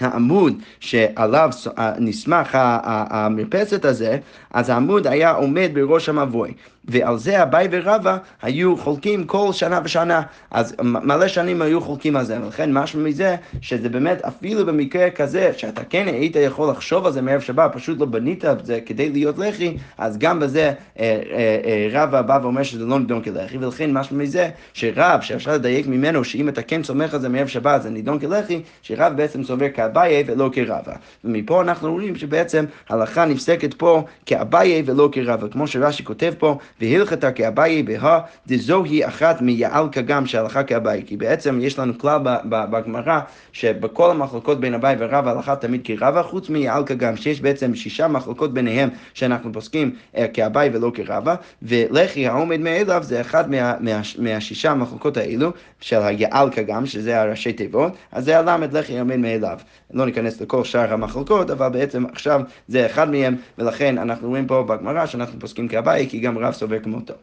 העמוד 0.00 0.58
שעליו 0.80 1.50
נסמך 1.98 2.58
המרפסת 2.82 3.84
הזה, 3.84 4.18
אז 4.50 4.68
העמוד 4.68 5.06
היה 5.06 5.30
עומד 5.30 5.70
בראש 5.74 6.08
המבוי. 6.08 6.52
ועל 6.84 7.18
זה 7.18 7.42
אביי 7.42 7.68
ורבא 7.70 8.16
היו 8.42 8.76
חולקים 8.76 9.24
כל 9.24 9.48
שנה 9.52 9.80
ושנה. 9.84 10.22
אז 10.50 10.74
מלא 10.82 11.28
שנים 11.28 11.62
היו 11.62 11.80
חולקים 11.80 12.16
על 12.16 12.24
זה, 12.24 12.38
ולכן 12.42 12.72
משהו 12.72 13.00
מזה, 13.00 13.36
שזה 13.60 13.88
באמת 13.88 14.22
אפילו 14.22 14.66
במקרה 14.66 15.10
כזה, 15.10 15.52
שאתה 15.56 15.84
כן 15.84 16.06
היית 16.08 16.36
יכול 16.36 16.70
לחשוב 16.70 17.06
על 17.06 17.12
זה 17.12 17.22
מערב 17.22 17.40
שבת, 17.40 17.70
פשוט 17.74 17.98
לא 17.98 18.06
בנית 18.06 18.44
את 18.44 18.66
זה 18.66 18.80
כדי 18.86 19.10
להיות 19.10 19.38
לחי, 19.38 19.76
אז 19.98 20.18
גם 20.18 20.40
בזה 20.40 20.62
אה, 20.62 20.72
אה, 20.98 21.60
אה, 21.64 21.88
רבא 21.92 22.22
בא 22.22 22.38
ואומר 22.42 22.62
שזה 22.62 22.84
לא 22.84 22.98
נידון 22.98 23.22
כלחי, 23.22 23.58
ולכן 23.58 23.92
משהו 23.92 24.16
מזה, 24.16 24.50
שרב, 24.74 25.20
שאפשר 25.20 25.54
לדייק 25.54 25.86
ממנו, 25.86 26.24
שאם 26.24 26.48
אתה 26.48 26.62
כן 26.62 26.82
סומך 26.82 27.14
על 27.14 27.20
זה 27.20 27.28
מערב 27.28 27.46
שבת, 27.46 27.82
זה 27.82 27.90
נידון 27.90 28.18
כלחי, 28.18 28.60
שרב 28.82 29.12
בעצם 29.16 29.44
סובר 29.44 29.68
כאביי 29.68 30.24
ולא 30.26 30.50
כרבא. 30.52 30.92
ומפה 31.24 31.62
אנחנו 31.62 31.92
רואים 31.92 32.16
שבעצם 32.16 32.64
הלכה 32.88 33.24
נפסקת 33.24 33.74
פה 33.74 34.04
כאביי 34.26 34.82
ולא 34.86 35.08
כרבא, 35.12 35.48
כמו 35.48 35.66
שרש"י 35.66 36.04
כותב 36.04 36.32
פה, 36.38 36.58
והלכתה 36.80 37.32
כאביי 37.32 37.82
בהא 37.82 38.18
דזוהי 38.46 39.06
אחת 39.06 39.40
מיעלקה 39.40 40.00
גם 40.00 40.26
שהלכה 40.26 40.62
כאביי. 40.62 41.02
כי 41.06 41.16
בעצם 41.16 41.58
יש 41.62 41.78
לנו 41.78 41.98
כלל 41.98 42.18
בגמרא 42.44 43.20
שבכל 43.52 44.10
המחלוקות 44.10 44.60
בין 44.60 44.74
אביי 44.74 44.96
ורבא 44.98 45.30
הלכה 45.30 45.56
תמיד 45.56 45.80
כרבא, 45.84 46.22
חוץ 46.22 46.48
מיעלקה 46.48 46.94
גם, 46.94 47.16
שיש 47.16 47.40
בעצם 47.40 47.74
שישה 47.74 48.08
מחלוקות 48.08 48.54
ביניהם 48.54 48.88
שאנחנו 49.14 49.52
פוסקים 49.52 49.94
אה, 50.16 50.28
כאביי 50.28 50.70
ולא 50.72 50.90
כרבא, 50.94 51.34
ולחי 51.62 52.28
העומד 52.28 52.60
מאליו 52.60 53.02
זה 53.02 53.20
אחד 53.20 53.50
מה, 53.50 53.74
מה, 53.80 54.00
מהשישה 54.18 54.70
המחלוקות 54.70 55.16
האלו 55.16 55.50
של 55.80 56.02
היעלקה 56.02 56.62
גם, 56.62 56.86
שזה 56.86 57.20
הראשי 57.20 57.52
תיבות, 57.52 57.92
אז 58.12 58.24
זה 58.24 58.38
הלמד 58.38 58.76
לחי 58.76 58.96
העומד 58.96 59.16
מאליו. 59.16 59.58
לא 59.92 60.06
ניכנס 60.06 60.40
לכל 60.40 60.64
שאר 60.64 60.92
המחלוקות, 60.92 61.50
אבל 61.50 61.68
בעצם 61.68 62.04
עכשיו 62.12 62.40
זה 62.68 62.86
אחד 62.86 63.10
מהם, 63.10 63.36
ולכן 63.58 63.98
אנחנו 63.98 64.28
רואים 64.28 64.46
פה 64.46 64.62
בגמרא 64.62 65.06
שאנחנו 65.06 65.40
פוסקים 65.40 65.68
כאביי, 65.68 66.08
כי 66.08 66.20
גם 66.20 66.38
רב 66.38 66.52
סובר 66.62 66.78
כמותו. 66.78 67.14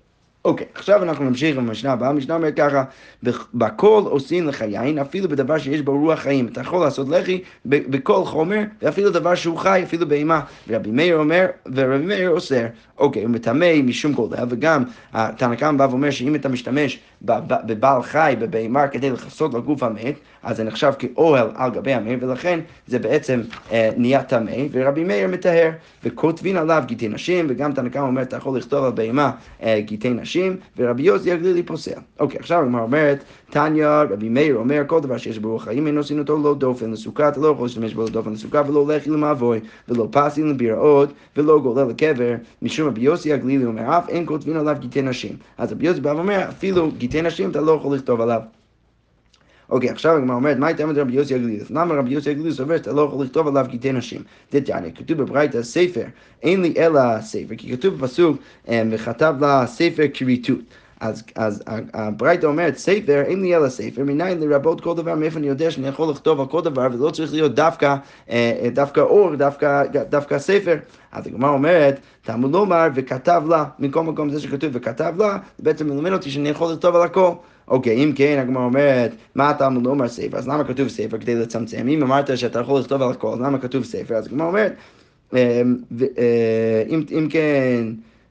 אוקיי, 0.46 0.66
okay, 0.66 0.80
עכשיו 0.80 1.04
אנחנו 1.04 1.26
נמשיך 1.26 1.58
עם 1.58 1.68
המשנה 1.68 1.92
הבאה. 1.92 2.10
המשנה 2.10 2.36
אומרת 2.36 2.54
ככה, 2.56 2.84
בכל 3.54 4.02
עושים 4.06 4.48
לך 4.48 4.62
יין, 4.62 4.98
אפילו 5.00 5.30
בדבר 5.30 5.58
שיש 5.58 5.82
בו 5.82 6.00
רוח 6.00 6.20
חיים. 6.20 6.48
אתה 6.48 6.62
יכול 6.62 6.80
לעשות 6.80 7.10
לחי 7.10 7.42
בכל 7.66 8.26
חומר, 8.26 8.60
ואפילו 8.82 9.10
דבר 9.10 9.36
שהוא 9.36 9.58
חי, 9.58 9.82
אפילו 9.84 10.08
בהמה. 10.08 10.42
ורבי 10.68 10.92
מאיר 10.92 11.18
אומר, 11.18 11.46
ורבי 11.76 12.06
מאיר 12.06 12.30
אוסר. 12.30 12.66
אוקיי, 12.98 13.24
הוא 13.24 13.32
מטמא 13.32 13.82
משום 13.84 14.14
כל 14.14 14.28
דבר, 14.30 14.44
וגם 14.50 14.84
תנא 15.12 15.56
קמא 15.56 15.78
בא 15.78 15.88
ואומר 15.90 16.10
שאם 16.10 16.36
אתה 16.36 16.50
משתמש 16.50 17.00
בבעל 17.22 18.04
חי, 18.04 18.36
בבהמה, 18.40 18.88
כדי 18.88 19.10
לכסות 19.10 19.54
לגוף 19.54 19.84
המת, 19.84 20.16
אז 20.44 20.58
זה 20.58 20.64
נחשב 20.64 20.94
כאוהל 21.00 21.48
על 21.56 21.72
גבי 21.72 21.94
המת, 21.94 22.24
ולכן 22.24 22.60
זה 22.88 23.00
בעצם 23.00 23.42
אה, 23.72 23.90
נהיה 23.98 24.24
טמא, 24.24 24.52
ורבי 24.72 25.04
מאיר 25.04 25.28
מטהר, 25.28 25.72
וכותבין 26.04 26.58
עליו 26.58 26.84
גיטי 26.86 27.08
נשים, 27.08 27.46
וגם 27.50 27.74
תנא 27.74 27.90
קמא 27.90 28.04
אומר, 28.04 28.22
אתה 28.22 28.38
יכול 28.38 28.58
לכתוב 28.58 28.86
על 28.86 28.92
בהמה 28.92 29.32
אה, 29.64 29.80
גיטי 29.80 30.10
נשים, 30.10 30.58
ורבי 30.78 31.04
יוסי 31.04 31.32
הגלילי 31.32 31.64
פוסע. 31.64 32.00
אוקיי, 32.20 32.40
עכשיו 32.40 32.62
הגמרא 32.62 32.82
אומרת, 32.82 33.24
תניא, 33.50 33.88
רבי 33.88 34.30
מאיר 34.30 34.56
אומר, 34.56 34.84
כל 34.88 35.00
דבר 35.00 35.18
שיש 35.18 35.40
ברוח 35.40 35.64
חיים 35.64 35.88
אינו 35.88 36.00
עושים 36.00 36.20
אותו 36.20 36.38
לא 36.44 36.56
דופן 36.56 36.92
לסוכה, 36.92 37.30
אתה 37.30 37.40
לא 37.40 37.48
יכול 37.48 37.66
להשתמש 37.66 37.94
בו 37.94 38.06
לדופן 38.06 38.34
לסוכה, 38.34 38.62
ולא 38.68 38.88
לחי 38.88 39.10
למאבוי, 39.10 39.60
ולא 39.88 40.08
פסי 40.12 40.44
לביראות, 40.44 41.10
ולא 41.38 41.60
גולל 41.60 41.88
לקבר, 41.90 42.36
משום 42.62 42.88
רבי 42.88 43.02
יוסי 43.02 43.34
הגלילי 43.34 43.66
אומר, 43.66 43.98
אף 43.98 44.10
אין 44.10 44.26
כותבין 44.26 44.56
עליו 44.56 44.76
גיטי 44.80 45.02
נשים. 45.02 45.36
אז 45.58 45.72
רבי 45.72 45.88
יוסי 45.88 46.02
בא 46.02 46.10
ואומר, 46.10 46.50
אפילו 46.50 46.92
גיטי 46.98 47.22
נשים 47.22 47.50
אתה 47.50 47.62
לא 47.62 47.72
יכול 47.72 47.96
לכתוב 47.96 48.22
עליו. 48.22 48.42
אוקיי, 49.70 49.90
עכשיו 49.90 50.18
הגמרא 50.18 50.36
אומרת, 50.36 50.58
מה 50.58 50.68
הייתה 50.68 50.86
רבי 50.86 51.14
יוסי 51.14 51.36
הגלילי? 51.36 51.64
למה 51.70 51.96
רבי 51.96 52.14
יוסי 52.14 52.30
הגלילי 52.30 52.52
סובר 52.52 52.78
שאתה 52.78 52.94
לא 52.94 53.02
יכול 53.02 53.26
לכתוב 53.26 53.48
עליו 53.48 53.66
גיטי 53.70 53.92
נשים? 53.92 54.22
דתניא, 54.52 54.92
כתוב 54.96 55.18
בברייתא 55.18 55.64
ספר, 55.64 56.04
אין 56.44 56.62
לי 56.62 56.74
אלא 56.78 57.22
ספר, 57.22 57.56
כי 57.58 57.78
כתוב 57.78 57.94
בפסוק, 57.94 58.38
אמ, 58.68 58.90
וכתב 58.92 59.36
לה 59.42 59.68
ספר 59.68 60.04
כריתות. 60.14 60.60
אז, 61.00 61.24
אז 61.36 61.64
הברייתא 61.94 62.46
אומרת, 62.46 62.78
ספר, 62.78 63.22
אין 63.22 63.42
לי 63.42 63.56
אלא 63.56 63.70
ספר, 63.70 64.04
מניין 64.04 64.40
לרבות 64.40 64.82
כל 64.82 64.96
דבר, 64.96 65.16
מאיפה 65.16 65.40
אני 65.40 65.48
יודע 65.48 65.72
שאני 65.72 65.88
יכול 65.88 66.10
לכתוב 66.10 66.40
על 66.40 66.46
כל 66.46 66.62
דבר, 66.62 66.88
ולא 66.94 67.10
צריך 67.12 67.34
להיות 67.34 67.56
דווקא, 67.56 67.96
אה, 68.30 68.70
דווקא 68.74 69.02
אור, 69.02 69.36
דווקא, 69.36 69.84
דווקא 70.10 70.40
ספר. 70.40 70.78
אז 71.12 71.28
הגמרא 71.28 71.50
אומרת, 71.50 72.00
תלמוד 72.22 72.52
לומר, 72.52 72.88
וכתב 72.96 73.44
לה, 73.50 73.66
מכל 73.80 74.04
מקום 74.04 74.30
זה 74.30 74.40
שכתוב 74.40 74.70
וכתב 74.74 75.14
לה, 75.18 75.38
זה 75.58 75.64
בעצם 75.64 75.90
מלמד 75.90 76.12
אותי 76.14 76.32
שאני 76.32 76.50
יכול 76.50 76.74
לכתוב 76.74 76.96
על 76.96 77.02
הכל. 77.02 77.32
אוקיי, 77.68 78.04
אם 78.04 78.12
כן, 78.16 78.38
הגמרא 78.42 78.64
אומרת, 78.64 79.12
מה 79.36 79.50
התלמוד 79.50 79.86
לא 79.86 79.90
אומר 79.90 80.08
ספר? 80.08 80.38
אז 80.38 80.48
למה 80.48 80.64
כתוב 80.64 80.88
ספר 80.88 81.18
כדי 81.18 81.36
לצמצם? 81.36 81.88
אם 81.88 82.04
אמרת 82.04 82.38
שאתה 82.38 82.60
יכול 82.60 82.80
לכתוב 82.80 83.02
על 83.02 83.12
הכל, 83.12 83.34
אז 83.34 83.42
למה 83.42 83.58
כתוב 83.58 83.84
ספר? 83.84 84.16
אז 84.16 84.28
הגמרא 84.28 84.48
אומרת, 84.48 84.74
אה, 85.34 85.62
אם 86.90 87.28
כן... 87.30 87.88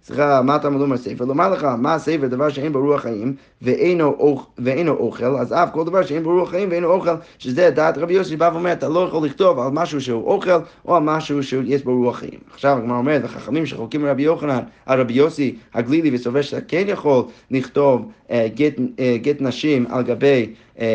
סליחה, 0.09 0.43
מה 0.43 0.57
אתה 0.57 0.71
מלומר 0.71 0.97
ספר? 0.97 1.25
לומר 1.25 1.51
לך, 1.51 1.65
מה 1.79 1.95
הספר, 1.95 2.27
דבר 2.27 2.49
שאין 2.49 2.73
בו 2.73 2.79
רוח 2.79 3.01
חיים 3.01 3.35
ואינו, 3.63 4.39
ואינו 4.59 4.93
אוכל, 4.93 5.37
אז 5.37 5.53
אף 5.53 5.69
כל 5.73 5.85
דבר 5.85 6.03
שאין 6.03 6.23
בו 6.23 6.31
רוח 6.31 6.51
חיים 6.51 6.69
ואינו 6.71 6.89
אוכל, 6.89 7.15
שזה 7.39 7.71
דעת 7.71 7.99
רבי 7.99 8.15
יוסי 8.15 8.37
בא 8.37 8.51
ואומר, 8.53 8.73
אתה 8.73 8.89
לא 8.89 9.01
יכול 9.01 9.27
לכתוב 9.27 9.59
על 9.59 9.71
משהו 9.73 10.01
שהוא 10.01 10.25
אוכל 10.25 10.51
או 10.85 10.97
על 10.97 11.03
משהו 11.03 11.43
שיש 11.43 11.85
בו 11.85 11.97
רוח 11.97 12.17
חיים. 12.17 12.39
עכשיו 12.53 12.79
הגמרא 12.79 12.97
אומרת, 12.97 13.25
החכמים 13.25 13.67
שחולקים 13.67 14.07
רבי 14.07 14.23
יוחנן, 14.23 14.61
על 14.87 15.01
רבי 15.01 15.13
יוסי 15.13 15.57
הגלילי 15.75 16.15
וסובר 16.15 16.43
שאתה 16.43 16.61
כן 16.61 16.85
יכול 16.87 17.25
לכתוב 17.51 18.13
גט, 18.55 18.79
uh, 18.79 19.01
גט 19.23 19.41
נשים 19.41 19.87
על 19.91 20.03
גבי 20.03 20.53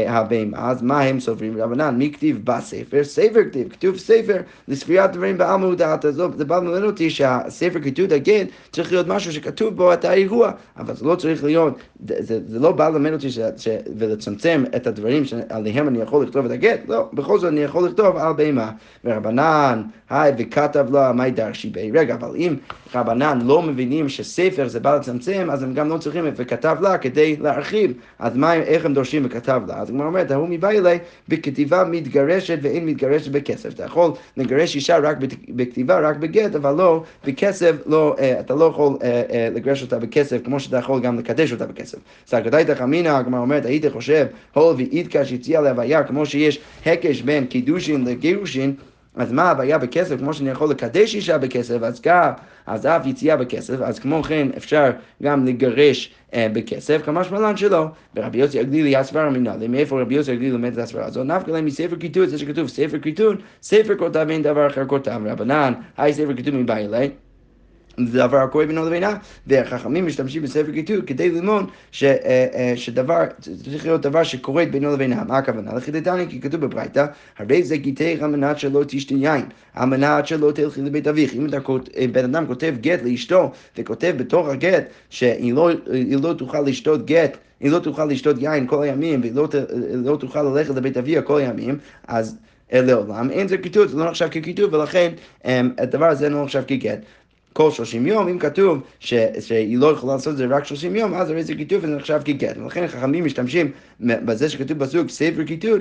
הבהמה, 0.08 0.70
אז 0.72 0.82
מה 0.82 1.02
הם 1.02 1.20
סוברים 1.20 1.58
רבנן? 1.58 1.96
מי 1.96 2.12
כתיב 2.14 2.40
בספר? 2.44 3.04
ספר 3.04 3.44
כתיב, 3.44 3.70
כתוב 3.70 3.98
ספר 3.98 4.38
לספירת 4.68 5.12
דברים 5.12 5.38
בעלמא 5.38 5.76
דעת. 5.76 6.06
זה 6.12 6.46
בא 6.46 6.60
ללמד 6.60 6.84
אותי 6.84 7.10
שהספר 7.10 7.80
כתוב 7.80 8.14
הגט 8.14 8.48
צריך 8.72 8.92
להיות 8.92 9.08
משהו 9.08 9.32
שכתוב 9.32 9.76
בו 9.76 9.94
את 9.94 10.06
האירוע, 10.06 10.52
אבל 10.78 10.96
זה 10.96 11.06
לא 11.06 11.16
צריך 11.16 11.44
להיות, 11.44 11.78
זה, 12.20 12.40
זה 12.48 12.60
לא 12.60 12.72
בא 12.72 12.90
ללמד 12.90 13.14
אותי 13.14 13.32
ש, 13.32 13.40
ש, 13.58 13.68
ולצמצם 13.98 14.64
את 14.76 14.88
הדברים 14.88 15.26
שעליהם 15.26 15.88
אני 15.88 16.02
יכול 16.02 16.26
לכתוב 16.26 16.46
את 16.46 16.52
הגט, 16.52 16.80
לא, 16.88 17.10
בכל 17.14 17.40
זאת 17.40 17.52
אני 17.52 17.62
יכול 17.62 17.86
לכתוב 17.86 18.18
על 18.18 18.34
בהמה. 18.34 18.72
ורבנן, 19.06 19.84
היי, 20.10 20.34
וכתב 20.38 20.86
לה, 20.92 21.12
מהי 21.14 21.32
דרשי 21.32 21.70
בי? 21.70 21.92
רגע, 21.92 22.14
אבל 22.14 22.36
אם 22.36 22.56
רבנן 22.96 23.40
לא 23.42 23.62
מבינים 23.62 24.10
שספר 24.10 24.68
זה 24.68 24.80
בא 24.80 24.96
לצמצם, 24.96 25.48
אז 25.52 25.64
הם 25.64 25.74
גם 25.74 25.90
לא 25.90 25.98
צריכים 25.98 26.26
וכתב 26.36 26.78
לה 26.82 26.98
כדי 26.98 27.36
להרחיב. 27.36 27.94
אז 28.20 28.38
מה, 28.38 28.54
איך 28.54 28.86
הם 28.86 28.94
דורשים 28.94 29.24
וכתב 29.26 29.62
לה? 29.68 29.73
אז 29.76 29.90
הגמרא 29.90 30.08
אומרת, 30.08 30.32
ההוא 30.32 30.48
אליי 30.64 31.00
בכתיבה 31.30 31.84
מתגרשת 31.84 32.58
ואין 32.62 32.86
מתגרשת 32.86 33.32
בכסף. 33.32 33.74
אתה 33.74 33.84
יכול 33.84 34.12
לגרש 34.38 34.76
אישה 34.76 34.98
רק 34.98 35.18
בכתיבה, 35.50 36.00
רק 36.00 36.18
בגט, 36.18 36.56
אבל 36.56 36.76
לא 36.76 37.04
בכסף, 37.26 37.76
לא, 37.86 38.16
אה, 38.20 38.40
אתה 38.40 38.56
לא 38.56 38.66
יכול 38.66 38.98
אה, 39.04 39.24
אה, 39.30 39.50
לגרש 39.56 39.82
אותה 39.82 40.00
בכסף 40.00 40.38
כמו 40.44 40.60
שאתה 40.60 40.78
יכול 40.78 41.02
גם 41.02 41.20
לקדש 41.20 41.52
אותה 41.52 41.66
בכסף. 41.66 41.98
סגדאיתא 42.28 42.76
חמינא, 42.76 43.10
הגמרא 43.10 43.40
אומרת, 43.40 43.66
היית 43.66 43.86
חושב, 43.92 44.26
הול 44.54 44.76
ואיתקה 44.76 45.26
שהציע 45.26 45.62
להוויה, 45.62 46.04
כמו 46.04 46.26
שיש 46.26 46.60
הקש 46.86 47.22
בין 47.22 47.46
קידושין 47.46 48.06
לגירושין, 48.06 48.74
אז 49.16 49.32
מה 49.32 49.52
הבעיה 49.52 49.78
בכסף? 49.78 50.20
כמו 50.20 50.34
שאני 50.34 50.50
יכול 50.50 50.70
לקדש 50.70 51.16
אישה 51.16 51.38
בכסף, 51.38 51.82
אז 51.82 52.02
גם, 52.02 52.32
אז 52.66 52.86
אף 52.86 53.06
יציאה 53.06 53.38
בכסף, 53.38 53.82
אז 53.82 54.00
כמו 54.00 54.24
כן 54.24 54.48
אפשר 54.58 54.92
גם 55.24 55.46
לגרש 55.46 56.14
אה, 56.34 56.48
בכסף, 56.54 57.02
כמה 57.06 57.24
שמלן 57.24 57.58
שלא. 57.58 57.86
ורבי 58.16 58.38
יוסי 58.38 58.60
הגלילי 58.60 58.96
הסברה 58.96 59.30
מנהלי, 59.30 59.68
מאיפה 59.68 60.02
רבי 60.02 60.16
יוסי 60.16 60.32
הגלילי 60.32 60.52
לומד 60.52 60.74
את 60.74 60.78
הסברה 60.78 61.06
הזאת? 61.06 61.28
נפקא 61.28 61.52
להם 61.52 61.66
מספר 61.66 61.96
כיתות, 62.00 62.30
זה 62.30 62.38
שכתוב 62.38 62.68
ספר 62.68 63.00
כיתות, 63.00 63.38
ספר 63.62 63.98
כותב 63.98 64.28
אין 64.30 64.42
דבר 64.42 64.68
אחר 64.68 64.86
כותב, 64.86 65.22
רבנן, 65.26 65.74
היי 65.98 66.14
ספר 66.14 66.36
כיתות 66.36 66.54
מבא 66.54 66.78
אליי. 66.78 67.12
זה 67.98 68.20
דבר 68.20 68.38
הקורה 68.38 68.66
בינו 68.66 68.86
לבינה, 68.86 69.18
והחכמים 69.48 70.06
משתמשים 70.06 70.42
בספר 70.42 70.72
כיתוב 70.74 71.02
כדי 71.02 71.30
ללמוד 71.30 71.70
ש, 71.92 72.04
אה, 72.04 72.48
אה, 72.54 72.74
שדבר, 72.76 73.24
צריך 73.64 73.86
להיות 73.86 74.02
דבר 74.02 74.24
שקורה 74.24 74.66
בינו 74.66 74.94
לבינה. 74.94 75.24
מה 75.28 75.38
הכוונה? 75.38 75.74
לחידתני, 75.74 76.26
כי 76.30 76.42
כתוב 76.42 76.62
בברייתא, 76.62 77.06
הרי 77.38 77.64
זה 77.64 77.78
גיתך 77.78 78.18
על 78.22 78.30
מנת 78.30 78.60
שלא 78.60 78.84
תשתה 78.88 79.14
יין, 79.14 79.46
על 79.74 79.90
מנת 79.90 80.28
שלא 80.28 80.52
תלכי 80.52 80.82
לבית 80.82 81.08
אביך. 81.08 81.34
אם 81.34 81.48
אה, 81.98 82.08
בן 82.12 82.24
אדם 82.24 82.48
כותב 82.48 82.74
גט 82.82 83.00
לאשתו, 83.04 83.52
וכותב 83.78 84.14
בתוך 84.18 84.48
הגט 84.48 84.84
שהיא 85.10 85.54
לא, 85.54 85.70
לא 86.22 86.34
תוכל 86.34 86.62
לשתות 86.62 87.06
גט, 87.06 87.38
היא 87.60 87.72
לא 87.72 87.80
תוכל 87.80 88.06
לשתות 88.06 88.36
יין 88.40 88.68
כל 88.68 88.84
הימים, 88.84 89.22
והיא 89.22 89.34
לא, 89.36 89.48
לא 89.94 90.16
תוכל 90.16 90.44
ללכת 90.44 90.76
לבית 90.76 90.98
אביה 90.98 91.22
כל 91.22 91.40
הימים, 91.40 91.78
אז... 92.08 92.38
לעולם, 92.82 93.30
אין 93.30 93.48
זה 93.48 93.58
כיתוב, 93.58 93.88
זה 93.88 93.98
לא 93.98 94.06
נחשב 94.06 94.28
ככיתוב, 94.28 94.74
ולכן 94.74 95.12
הדבר 95.78 96.06
הזה 96.06 96.30
לא 96.30 96.44
נחשב 96.44 96.64
כגט. 96.68 97.00
כל 97.54 97.72
30 97.72 98.08
יום, 98.08 98.28
אם 98.28 98.40
כתוב 98.40 98.82
ש, 99.00 99.14
שהיא 99.40 99.78
לא 99.78 99.92
יכולה 99.92 100.14
לעשות 100.14 100.34
את 100.34 100.38
זה 100.38 100.46
רק 100.46 100.66
30 100.66 100.96
יום, 100.96 101.14
אז 101.14 101.30
הרי 101.30 101.44
זה 101.44 101.56
כיתוב 101.56 101.84
וזה 101.84 101.96
נחשב 101.96 102.22
כגט. 102.26 102.58
ולכן 102.58 102.84
החכמים 102.84 103.26
משתמשים 103.26 103.72
בזה 104.00 104.50
שכתוב 104.50 104.78
בסוג 104.78 105.10
ספר 105.10 105.46
כיתוב, 105.46 105.78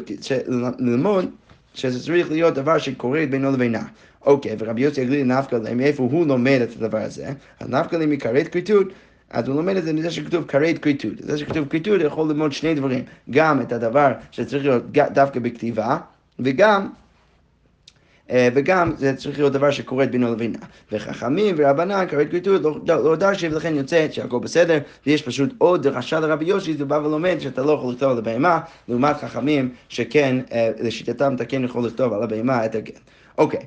ללמוד 0.78 1.30
שזה 1.74 2.02
צריך 2.02 2.30
להיות 2.30 2.54
דבר 2.54 2.78
שקורה 2.78 3.24
בינו 3.30 3.52
לבינה. 3.52 3.82
אוקיי, 4.26 4.56
ורבי 4.58 4.82
יוסי 4.82 5.00
הגליל 5.00 5.24
נפקא 5.24 5.56
להם, 5.56 5.76
מאיפה 5.76 6.02
הוא 6.02 6.26
לומד 6.26 6.60
את 6.62 6.76
הדבר 6.76 6.98
הזה? 6.98 7.26
אז 7.60 7.68
נפקא 7.70 7.96
להם 7.96 8.10
מכרת 8.10 8.48
כריתות. 8.48 8.86
אז 9.30 9.48
הוא 9.48 9.56
לומד 9.56 9.76
את 9.76 9.84
זה 9.84 9.92
מזה 9.92 10.10
שכתוב 10.10 10.44
כרת 10.44 10.78
כריתות. 10.78 11.12
זה 11.18 11.38
שכתוב 11.38 11.68
כריתות 11.68 12.00
יכול 12.04 12.28
ללמוד 12.28 12.52
שני 12.52 12.74
דברים, 12.74 13.04
גם 13.30 13.60
את 13.60 13.72
הדבר 13.72 14.12
שצריך 14.30 14.64
להיות 14.64 14.82
דווקא 14.92 15.40
בכתיבה, 15.40 15.98
וגם 16.40 16.88
וגם 18.30 18.92
זה 18.96 19.16
צריך 19.16 19.38
להיות 19.38 19.52
דבר 19.52 19.70
שקורה 19.70 20.06
בינו 20.06 20.32
לבינה. 20.32 20.58
וחכמים 20.92 21.54
ורבנן 21.58 22.06
כרת 22.08 22.30
כריתות 22.30 22.62
לא, 22.62 22.78
לא, 22.88 23.04
לא 23.04 23.16
דרשי 23.16 23.48
ולכן 23.48 23.76
יוצא 23.76 24.06
שהכל 24.10 24.38
בסדר, 24.38 24.78
ויש 25.06 25.22
פשוט 25.22 25.54
עוד 25.58 25.82
דרשה 25.82 26.20
לרבי 26.20 26.44
יושי, 26.44 26.74
זה 26.74 26.84
בא 26.84 26.94
ולומד 26.94 27.36
שאתה 27.40 27.62
לא 27.62 27.72
יכול 27.72 27.92
לכתוב 27.92 28.10
על 28.10 28.18
הבהמה, 28.18 28.60
לעומת 28.88 29.16
חכמים 29.16 29.74
שכן, 29.88 30.36
אה, 30.52 30.70
לשיטתם 30.80 31.34
אתה 31.34 31.44
כן 31.44 31.64
יכול 31.64 31.86
לכתוב 31.86 32.12
על 32.12 32.22
הבהמה 32.22 32.64
את 32.64 32.74
הגן. 32.74 32.94
אוקיי. 33.38 33.60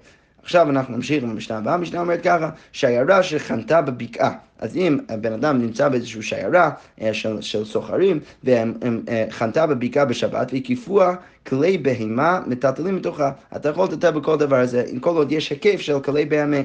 עכשיו 0.45 0.69
אנחנו 0.69 0.95
נמשיך 0.95 1.23
עם 1.23 1.29
המשנה 1.29 1.57
הבאה, 1.57 1.73
המשנה 1.73 1.99
אומרת 1.99 2.21
ככה, 2.23 2.49
שיירה 2.71 3.23
שחנתה 3.23 3.81
בבקעה. 3.81 4.31
אז 4.59 4.75
אם 4.77 4.97
הבן 5.09 5.33
אדם 5.33 5.61
נמצא 5.61 5.89
באיזושהי 5.89 6.21
שיירה 6.21 6.71
אה, 7.01 7.13
של, 7.13 7.41
של 7.41 7.65
סוחרים, 7.65 8.19
וחנתה 8.43 9.61
אה, 9.61 9.67
בבקעה 9.67 10.05
בשבת, 10.05 10.53
והקיפוה 10.53 11.15
כלי 11.47 11.77
בהמה 11.77 12.41
מטלטלים 12.47 12.95
מתוכה. 12.95 13.31
אתה 13.55 13.69
יכול 13.69 13.85
לטלטל 13.85 14.11
בכל 14.11 14.37
דבר 14.37 14.55
הזה, 14.55 14.83
אם 14.93 14.99
כל 14.99 15.15
עוד 15.15 15.31
יש 15.31 15.49
היקף 15.49 15.81
של 15.81 15.99
כלי, 15.99 16.25
בהמה, 16.25 16.57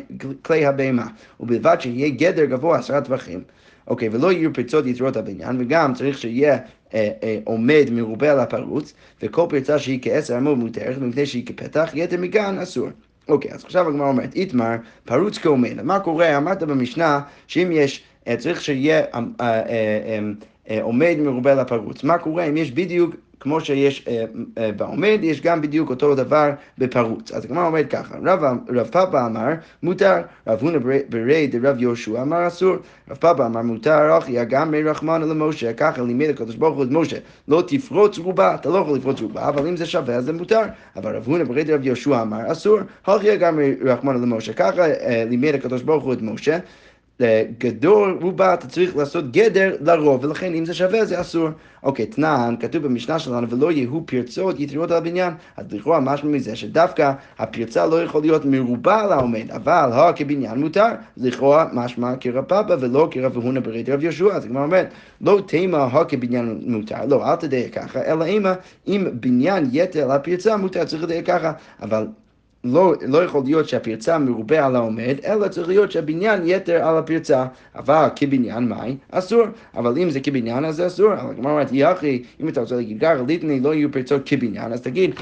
כלי 0.43 0.67
הבהמה, 0.67 1.07
ובלבד 1.41 1.77
שיהיה 1.81 2.09
גדר 2.09 2.45
גבוה 2.45 2.79
עשרה 2.79 3.01
טווחים. 3.01 3.43
אוקיי, 3.89 4.09
ולא 4.13 4.33
יהיו 4.33 4.53
פרצות 4.53 4.87
יתרות 4.87 5.17
הבניין, 5.17 5.57
וגם 5.61 5.95
צריך 5.95 6.19
שיהיה 6.19 6.59
אה, 6.95 7.39
עומד 7.45 7.87
מרובה 7.93 8.33
על 8.33 8.41
הפרוץ, 8.41 8.95
וכל 9.23 9.47
פרצה 9.49 9.79
שהיא 9.79 9.99
כעשר 10.03 10.37
עמוד 10.37 10.59
מותרת, 10.59 10.97
ומפני 11.01 11.27
שהיא 11.27 11.47
כפתח, 11.47 11.91
יתר 11.95 12.17
מגן 12.21 12.59
אסור. 12.59 12.89
אוקיי, 13.31 13.53
אז 13.53 13.65
עכשיו 13.65 13.89
הגמרא 13.89 14.09
אומרת, 14.09 14.35
איתמר, 14.35 14.75
פרוץ 15.05 15.39
כעומד. 15.39 15.83
מה 15.83 16.01
קורה? 16.01 16.37
אמרת 16.37 16.63
במשנה 16.63 17.21
שאם 17.47 17.69
יש, 17.73 18.03
אה, 18.29 18.37
צריך 18.37 18.63
שיהיה 18.63 19.03
אה, 19.41 19.63
אה, 20.71 20.83
עומד 20.83 21.17
מרובה 21.19 21.55
לפרוץ. 21.55 22.05
מה 22.05 22.19
קורה 22.19 22.45
אם 22.45 22.57
יש 22.57 22.73
בדיוק 22.73 23.15
כמו 23.41 23.61
שיש 23.61 24.09
אה, 24.09 24.25
אה, 24.59 24.73
בעומד, 24.73 25.19
יש 25.23 25.41
גם 25.41 25.61
בדיוק 25.61 25.91
אותו 25.91 26.15
דבר 26.15 26.51
בפרוץ. 26.79 27.33
אז 27.33 27.45
הגמרא 27.45 27.67
אומרת 27.67 27.91
ככה, 27.91 28.15
רב, 28.25 28.41
רב 28.69 28.87
פאפה 28.87 29.27
אמר 29.27 29.49
מותר, 29.83 30.17
רב 30.47 30.59
הונא 30.61 30.79
ברי 31.09 31.47
דרב 31.47 31.81
יהושע 31.81 32.23
אמר 32.23 32.47
אסור, 32.47 32.77
רב 33.11 33.17
פאפה 33.17 33.47
אמר 33.47 33.63
מותר, 33.63 34.19
אחי 34.19 34.45
גם 34.45 34.71
מי 34.71 34.83
רחמנא 34.83 35.25
למשה, 35.25 35.73
ככה 35.73 36.03
לימד 36.03 36.29
הקדוש 36.29 36.55
ברוך 36.55 36.77
הוא 36.77 36.85
את 36.85 36.89
משה, 36.91 37.17
לא 37.49 37.63
תפרוץ 37.67 38.19
רובה, 38.19 38.55
אתה 38.55 38.69
לא 38.69 38.79
יכול 38.79 38.97
לפרוץ 38.97 39.21
רובה, 39.21 39.49
אבל 39.49 39.67
אם 39.67 39.77
זה 39.77 39.87
שווה 39.87 40.15
אז 40.15 40.25
זה 40.25 40.33
מותר. 40.33 40.63
אבל 40.97 41.17
רב 41.17 41.27
הונא 41.27 41.45
ברי 41.45 41.65
דרב 41.65 41.87
יהושע 41.87 42.23
אמר 42.23 42.53
אסור, 42.53 42.79
אחי 43.03 43.37
גם 43.37 43.57
מי 43.57 43.75
רחמנא 43.85 44.19
למשה, 44.19 44.53
ככה 44.53 44.83
אה, 44.87 45.25
לימד 45.29 45.55
הקדוש 45.55 45.83
ברוך 45.83 46.05
הוא 46.05 46.13
את 46.13 46.23
משה. 46.23 46.59
גדול 47.59 48.19
רובה 48.23 48.55
אתה 48.55 48.67
צריך 48.67 48.97
לעשות 48.97 49.33
גדר 49.33 49.77
לרוב, 49.81 50.25
ולכן 50.25 50.55
אם 50.55 50.65
זה 50.65 50.75
שווה 50.75 51.05
זה 51.05 51.21
אסור. 51.21 51.49
אוקיי, 51.83 52.07
תנען, 52.07 52.57
כתוב 52.57 52.83
במשנה 52.83 53.19
שלנו, 53.19 53.49
ולא 53.51 53.73
יהיו 53.73 54.07
פרצות 54.07 54.61
יתרות 54.61 54.91
על 54.91 54.97
הבניין. 54.97 55.33
אז 55.57 55.67
לכאורה 55.73 56.01
משהו 56.01 56.29
מזה 56.29 56.57
שדווקא 56.57 57.13
הפרצה 57.39 57.87
לא 57.87 58.03
יכול 58.03 58.23
להיות 58.23 58.45
מרובה 58.45 59.01
על 59.01 59.13
העומד, 59.13 59.51
אבל 59.51 59.91
הו 59.93 60.15
כבניין 60.17 60.61
מותר. 60.61 60.89
לכאורה 61.17 61.67
משמע 61.73 62.17
כרב 62.21 62.45
פאפה 62.45 62.75
ולא 62.81 63.09
כרב 63.11 63.37
הונא 63.37 63.61
ברית 63.61 63.89
רב 63.89 64.05
יהושע. 64.05 64.37
אז 64.37 64.45
הגמרא 64.45 64.63
אומרת, 64.63 64.89
לא 65.21 65.41
תימא 65.47 65.77
הו 65.77 66.05
כבניין 66.09 66.61
מותר, 66.67 67.07
לא, 67.09 67.31
אל 67.31 67.37
תדייק 67.37 67.75
ככה, 67.75 68.01
אלא 68.03 68.25
אם 68.89 69.07
בניין 69.13 69.69
יתר 69.73 70.05
על 70.05 70.11
הפרצה 70.11 70.57
מותר, 70.57 70.85
צריך 70.85 71.03
לדייק 71.03 71.27
ככה. 71.27 71.53
אבל 71.83 72.07
לא, 72.65 72.95
לא 73.07 73.25
יכול 73.25 73.43
להיות 73.45 73.69
שהפרצה 73.69 74.19
מרובה 74.19 74.67
על 74.67 74.77
העומד, 74.77 75.17
אלא 75.25 75.49
צריך 75.49 75.69
להיות 75.69 75.93
שהבניין 75.93 76.43
יתר 76.45 76.85
על 76.85 76.97
הפרצה. 76.97 77.47
אבל 77.75 78.09
כבניין 78.17 78.69
מאי? 78.69 78.97
אסור. 79.11 79.43
אבל 79.77 79.99
אם 79.99 80.11
זה 80.11 80.21
כבניין 80.21 80.65
אז 80.65 80.77
זה 80.77 80.87
אסור. 80.87 81.13
אבל 81.13 81.31
הגמרא 81.31 81.53
אומרת, 81.53 81.69
יחי, 81.73 82.23
אם 82.41 82.49
אתה 82.49 82.61
רוצה 82.61 82.77
להגיד 82.77 83.01
ככה, 83.01 83.15
ליטני 83.27 83.61
לא 83.61 83.75
יהיו 83.75 83.93
פרצות 83.93 84.23
כבניין, 84.27 84.73
אז 84.73 84.81
תגיד 84.81 85.15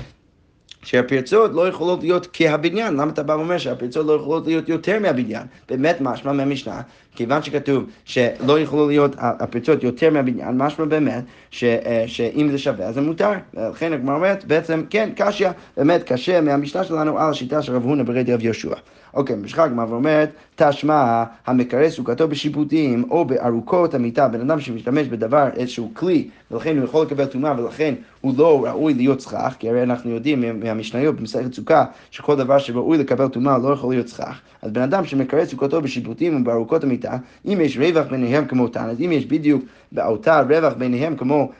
שהפרצות 0.82 1.50
לא 1.54 1.68
יכולות 1.68 2.02
להיות 2.02 2.28
כהבניין, 2.32 2.94
למה 2.94 3.12
אתה 3.12 3.22
בא 3.22 3.32
ואומר 3.32 3.58
שהפרצות 3.58 4.06
לא 4.06 4.12
יכולות 4.12 4.46
להיות 4.46 4.68
יותר 4.68 4.98
מהבניין? 5.00 5.46
באמת 5.68 5.96
משמע 6.00 6.32
מהמשנה, 6.32 6.80
כיוון 7.18 7.42
שכתוב 7.42 7.84
שלא 8.04 8.60
יכולו 8.60 8.88
להיות 8.88 9.16
הפרצות 9.18 9.82
יותר 9.82 10.10
מהבניין, 10.10 10.58
משמע 10.58 10.84
באמת 10.84 11.24
ש, 11.50 11.64
אה, 11.64 12.04
שאם 12.06 12.48
זה 12.50 12.58
שווה 12.58 12.86
אז 12.86 12.94
זה 12.94 13.00
מותר. 13.00 13.30
לכן 13.54 13.92
הגמרא 13.92 14.14
אומרת, 14.14 14.44
בעצם 14.44 14.82
כן, 14.90 15.10
קשיא, 15.16 15.48
באמת 15.76 16.02
קשה 16.02 16.40
מהמשנה 16.40 16.84
שלנו 16.84 17.18
על 17.18 17.30
השיטה 17.30 17.62
של 17.62 17.76
רב 17.76 17.84
הונא 17.84 18.02
ברד 18.02 18.30
רב 18.30 18.42
יהושע. 18.42 18.74
אוקיי, 19.14 19.36
משחק 19.36 19.60
הגמרא 19.60 19.86
ואומרת, 19.88 20.30
תשמע, 20.56 21.24
המקרס 21.46 21.92
סוכתו 21.92 22.28
בשיפוטים 22.28 23.04
או 23.10 23.24
בארוכות 23.24 23.94
המיטה, 23.94 24.28
בן 24.28 24.40
אדם 24.40 24.60
שמשתמש 24.60 25.06
בדבר, 25.06 25.48
איזשהו 25.56 25.90
כלי, 25.94 26.28
ולכן 26.50 26.76
הוא 26.76 26.84
יכול 26.84 27.06
לקבל 27.06 27.26
טומאה, 27.26 27.54
ולכן 27.58 27.94
הוא 28.20 28.34
לא 28.38 28.64
ראוי 28.64 28.94
להיות 28.94 29.20
סכך, 29.20 29.54
כי 29.58 29.68
הרי 29.68 29.82
אנחנו 29.82 30.10
יודעים 30.10 30.60
מהמשניות 30.60 31.16
במסכת 31.16 31.54
סוכה, 31.54 31.84
שכל 32.10 32.36
דבר 32.36 32.58
שראוי 32.58 32.98
לקבל 32.98 33.28
טומאה 33.28 33.58
לא 33.58 33.72
יכול 33.72 33.94
להיות 33.94 34.08
סכך. 34.08 34.40
אז 34.62 34.70
בן 34.70 34.82
אדם 34.82 35.04
שמקרס 35.04 35.48
סוכתו 35.48 35.82
בשיפוטים 35.82 36.40
ובארוכות 36.40 36.84
המיטה, 36.84 37.07
אם 37.46 37.60
יש 37.60 37.78
רווח 37.78 38.06
ביניהם 38.10 38.46
כמו 38.46 38.68
תנא, 38.68 38.90
אז 38.90 39.00
אם 39.00 39.12
יש 39.12 39.26
בדיוק 39.26 39.62
באותה 39.92 40.40
רווח 40.40 40.72
ביניהם 40.72 41.16
כמו 41.16 41.50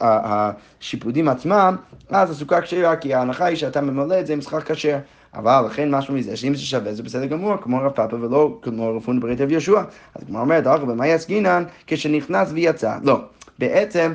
השיפוטים 0.00 1.28
עצמם, 1.28 1.76
אז 2.10 2.30
הסוכה 2.30 2.60
כשרה, 2.60 2.96
כי 2.96 3.14
ההנחה 3.14 3.44
היא 3.44 3.56
שאתה 3.56 3.80
ממלא 3.80 4.20
את 4.20 4.26
זה 4.26 4.32
עם 4.32 4.40
סכך 4.40 4.72
כשר. 4.72 4.98
אבל 5.34 5.62
לכן 5.66 5.90
משהו 5.90 6.14
מזה, 6.14 6.36
שאם 6.36 6.54
זה 6.54 6.60
שווה 6.60 6.94
זה 6.94 7.02
בסדר 7.02 7.26
גמור, 7.26 7.56
כמו 7.56 7.78
רב 7.78 7.92
פאפה 7.92 8.16
ולא 8.20 8.58
כמו 8.62 8.96
רפון 8.96 9.20
ברית 9.20 9.40
רב 9.40 9.50
יהושע. 9.50 9.82
אז 10.14 10.24
כמו 10.26 10.40
אומרת, 10.40 10.66
אוכל 10.66 10.84
במאי 10.84 11.12
עסקינן 11.12 11.64
כשנכנס 11.86 12.48
ויצא. 12.52 12.96
לא, 13.02 13.20
בעצם... 13.58 14.12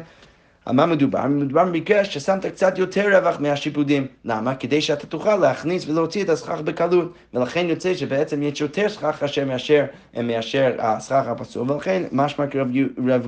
על 0.66 0.76
מה 0.76 0.86
מדובר? 0.86 1.28
מדובר 1.28 1.66
במקרה 1.66 2.06
ששמת 2.06 2.46
קצת 2.46 2.78
יותר 2.78 3.18
רווח 3.18 3.40
מהשיפודים. 3.40 4.08
למה? 4.26 4.56
כדי 4.56 4.82
שאתה 4.82 5.08
תוכל 5.08 5.36
להכניס 5.36 5.88
ולהוציא 5.88 6.24
את 6.24 6.30
הסכך 6.30 6.62
בקלות, 6.62 7.14
ולכן 7.34 7.66
יוצא 7.70 7.94
שבעצם 7.94 8.44
יש 8.44 8.62
יותר 8.62 8.90
סכך 8.90 9.24
קשה 9.24 9.46
מאשר, 9.46 9.86
מאשר 10.24 10.76
הסכך 10.80 11.28
הפסול, 11.28 11.72
ולכן 11.72 12.04
משמע 12.12 12.48
כרב 12.48 12.68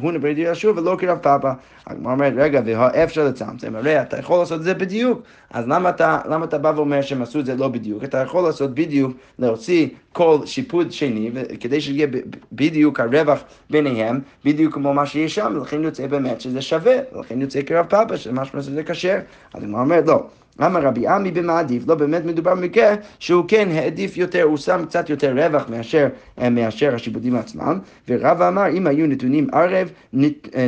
הונא 0.01 0.17
ברי 0.19 0.33
יהושע 0.37 0.71
ולא 0.75 0.95
כרב 0.99 1.17
פאפא. 1.17 1.51
הגמרא 1.87 2.11
אומרת, 2.11 2.33
רגע, 2.37 2.61
ואפשר 2.65 3.25
לצמצם, 3.25 3.75
הרי 3.75 4.01
אתה 4.01 4.19
יכול 4.19 4.39
לעשות 4.39 4.59
את 4.59 4.63
זה 4.63 4.73
בדיוק, 4.73 5.21
אז 5.51 5.67
למה 5.67 5.89
אתה, 5.89 6.19
למה 6.29 6.45
אתה 6.45 6.57
בא 6.57 6.73
ואומר 6.75 7.01
שהם 7.01 7.21
עשו 7.21 7.39
את 7.39 7.45
זה 7.45 7.55
לא 7.55 7.67
בדיוק? 7.67 8.03
אתה 8.03 8.17
יכול 8.17 8.43
לעשות 8.43 8.75
בדיוק, 8.75 9.11
להוציא 9.39 9.87
כל 10.13 10.37
שיפוד 10.45 10.91
שני, 10.91 11.31
כדי 11.59 11.81
שיהיה 11.81 12.07
בדיוק 12.51 12.99
הרווח 12.99 13.39
ביניהם, 13.69 14.19
בדיוק 14.45 14.73
כמו 14.73 14.93
מה 14.93 15.05
שיש 15.05 15.35
שם, 15.35 15.53
ולכן 15.55 15.83
יוצא 15.83 16.07
באמת 16.07 16.41
שזה 16.41 16.61
שווה, 16.61 16.95
ולכן 17.13 17.41
יוצא 17.41 17.61
כרב 17.61 17.85
פאפא, 17.85 18.17
שמשמע 18.17 18.61
שזה 18.61 18.83
כשר. 18.83 19.19
אז 19.53 19.63
הוא 19.63 19.79
אומר, 19.79 20.01
לא. 20.05 20.23
אמר 20.65 20.81
רבי 20.81 21.07
עמי 21.07 21.31
במעדיף, 21.31 21.83
לא 21.87 21.95
באמת 21.95 22.25
מדובר 22.25 22.55
במקרה 22.55 22.95
שהוא 23.19 23.45
כן 23.47 23.69
העדיף 23.71 24.17
יותר, 24.17 24.43
הוא 24.43 24.57
שם 24.57 24.85
קצת 24.85 25.09
יותר 25.09 25.33
רווח 25.37 25.69
מאשר, 25.69 26.07
מאשר 26.51 26.95
השיפודים 26.95 27.35
עצמם, 27.35 27.79
ורבא 28.07 28.47
אמר 28.47 28.69
אם 28.69 28.87
היו 28.87 29.07
נתונים 29.07 29.47
ערב, 29.53 29.91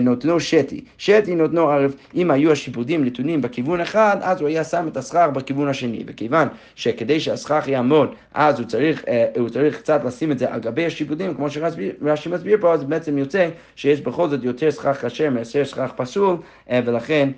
נותנן 0.01 0.39
שתי, 0.39 0.84
שתי 0.97 1.36
נותנן 1.36 1.69
ערב, 1.69 1.95
אם 2.15 2.32
היו 2.32 2.51
השיפודים 2.51 3.06
נתונים 3.06 3.41
בכיוון 3.41 3.82
אחד, 3.82 4.17
אז 4.21 4.41
הוא 4.41 4.47
היה 4.47 4.63
שם 4.63 4.88
את 4.88 4.97
הסכך 4.97 5.27
בכיוון 5.34 5.67
השני, 5.67 6.03
וכיוון 6.08 6.47
שכדי 6.75 7.19
שהסכך 7.19 7.67
יעמוד, 7.67 8.10
אז 8.34 8.60
הוא 8.60 8.67
צריך, 8.67 9.03
הוא 9.38 9.49
צריך 9.49 9.77
קצת 9.77 10.01
לשים 10.06 10.32
את 10.32 10.39
זה 10.39 10.53
על 10.53 10.60
גבי 10.60 10.86
השיפודים, 10.86 11.34
כמו 11.34 11.49
שרש"י 11.49 12.29
מסביר 12.29 12.58
פה, 12.62 12.73
אז 12.73 12.84
בעצם 12.84 13.17
יוצא 13.17 13.49
שיש 13.75 14.01
בכל 14.01 14.29
זאת 14.29 14.43
יותר 14.43 14.71
סכך 14.71 15.06
כשר 15.06 15.29
מאשר 15.29 15.65
סכך 15.65 15.91
פסול, 15.95 16.36
ולכן 16.71 17.29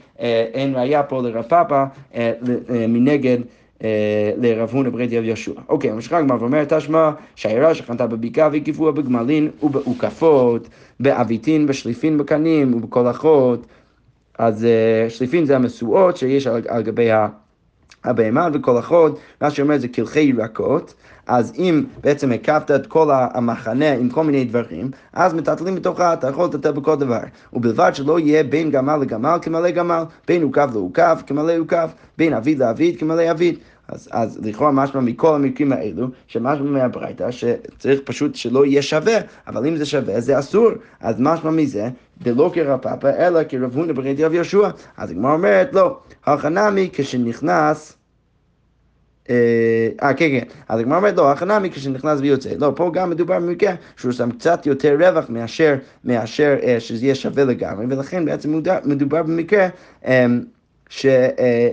אין 0.53 0.75
ראייה 0.75 1.03
פה 1.03 1.21
לרב 1.21 1.43
פאפא 1.43 1.85
מנגד 2.69 3.37
לרב 4.37 4.69
הונא 4.73 4.89
ברי 4.89 5.07
דיאב 5.07 5.23
יהושע. 5.23 5.51
אוקיי, 5.69 5.91
ממשיכה 5.91 6.17
הגמרא 6.17 6.37
ואומרת 6.39 6.73
תשמע 6.73 7.11
שהעירה 7.35 7.75
שחנתה 7.75 8.07
בבקעה 8.07 8.49
והקיפוה 8.51 8.91
בגמלין 8.91 9.49
ובעוקפות, 9.63 10.69
בעוויתין, 10.99 11.67
בשליפין, 11.67 12.17
בקנים 12.17 12.73
ובקולחות. 12.73 13.65
אז 14.39 14.67
שליפין 15.09 15.45
זה 15.45 15.55
המשואות 15.55 16.17
שיש 16.17 16.47
על 16.47 16.81
גבי 16.83 17.09
הבהמה 18.05 18.47
וקולחות, 18.53 19.19
מה 19.41 19.51
שאומר 19.51 19.77
זה 19.77 19.87
קלחי 19.87 20.19
ירקות. 20.19 20.93
אז 21.27 21.53
אם 21.57 21.83
בעצם 22.03 22.31
הקפת 22.31 22.71
את 22.71 22.87
כל 22.87 23.09
המחנה 23.11 23.93
עם 23.93 24.09
כל 24.09 24.23
מיני 24.23 24.45
דברים, 24.45 24.91
אז 25.13 25.33
מטלטלים 25.33 25.75
בתוכה, 25.75 26.13
אתה 26.13 26.27
יכול 26.27 26.45
לטלטל 26.45 26.71
בכל 26.71 26.95
דבר. 26.95 27.19
ובלבד 27.53 27.91
שלא 27.93 28.19
יהיה 28.19 28.43
בין 28.43 28.71
גמל 28.71 28.97
לגמל 28.97 29.37
כמלא 29.41 29.69
גמל, 29.69 30.03
בין 30.27 30.43
עוקב 30.43 30.73
לעוקב 30.73 31.21
כמלא 31.27 31.57
עוקב, 31.57 31.87
בין 32.17 32.33
אביד 32.33 32.59
לאביד 32.59 32.99
כמלא 32.99 33.31
אביד. 33.31 33.57
אז, 33.87 34.09
אז 34.11 34.39
לכאורה 34.43 34.71
משמע 34.71 35.01
מכל 35.01 35.35
המקרים 35.35 35.71
האלו, 35.71 36.07
שמשמע 36.27 36.71
מהברייתא, 36.71 37.31
שצריך 37.31 37.99
פשוט 38.03 38.35
שלא 38.35 38.65
יהיה 38.65 38.81
שווה, 38.81 39.17
אבל 39.47 39.67
אם 39.67 39.75
זה 39.75 39.85
שווה 39.85 40.21
זה 40.21 40.39
אסור, 40.39 40.69
אז 40.99 41.15
משמע 41.19 41.51
מזה, 41.51 41.89
דלא 42.21 42.51
כרב 42.53 42.79
פאפא, 42.79 43.11
אלא 43.17 43.39
כרב 43.49 43.75
הונא 43.75 43.93
ברי 43.93 44.13
דיאב 44.13 44.33
יהושע. 44.33 44.69
אז 44.97 45.11
הגמרא 45.11 45.33
אומרת, 45.33 45.73
לא, 45.73 45.97
הכנמי 46.25 46.89
כשנכנס 46.93 47.94
אה, 49.29 50.13
כן, 50.13 50.29
כן. 50.29 50.43
אז 50.69 50.79
הגמרא 50.79 50.97
אומרת, 50.97 51.17
לא, 51.17 51.31
הכנמי 51.31 51.69
כשנכנס 51.69 52.19
ויוצא. 52.19 52.49
לא, 52.57 52.71
פה 52.75 52.91
גם 52.93 53.09
מדובר 53.09 53.39
במקרה 53.39 53.73
שהוא 53.97 54.11
שם 54.11 54.31
קצת 54.31 54.65
יותר 54.65 54.95
רווח 54.99 55.25
מאשר, 55.29 55.75
מאשר 56.03 56.55
אה, 56.63 56.79
שזה 56.79 57.05
יהיה 57.05 57.15
שווה 57.15 57.43
לגמרי, 57.43 57.85
ולכן 57.89 58.25
בעצם 58.25 58.61
מדובר 58.83 59.23
במקרה 59.23 59.67
אה, 60.05 60.25
ש... 60.89 61.05
אה, 61.05 61.69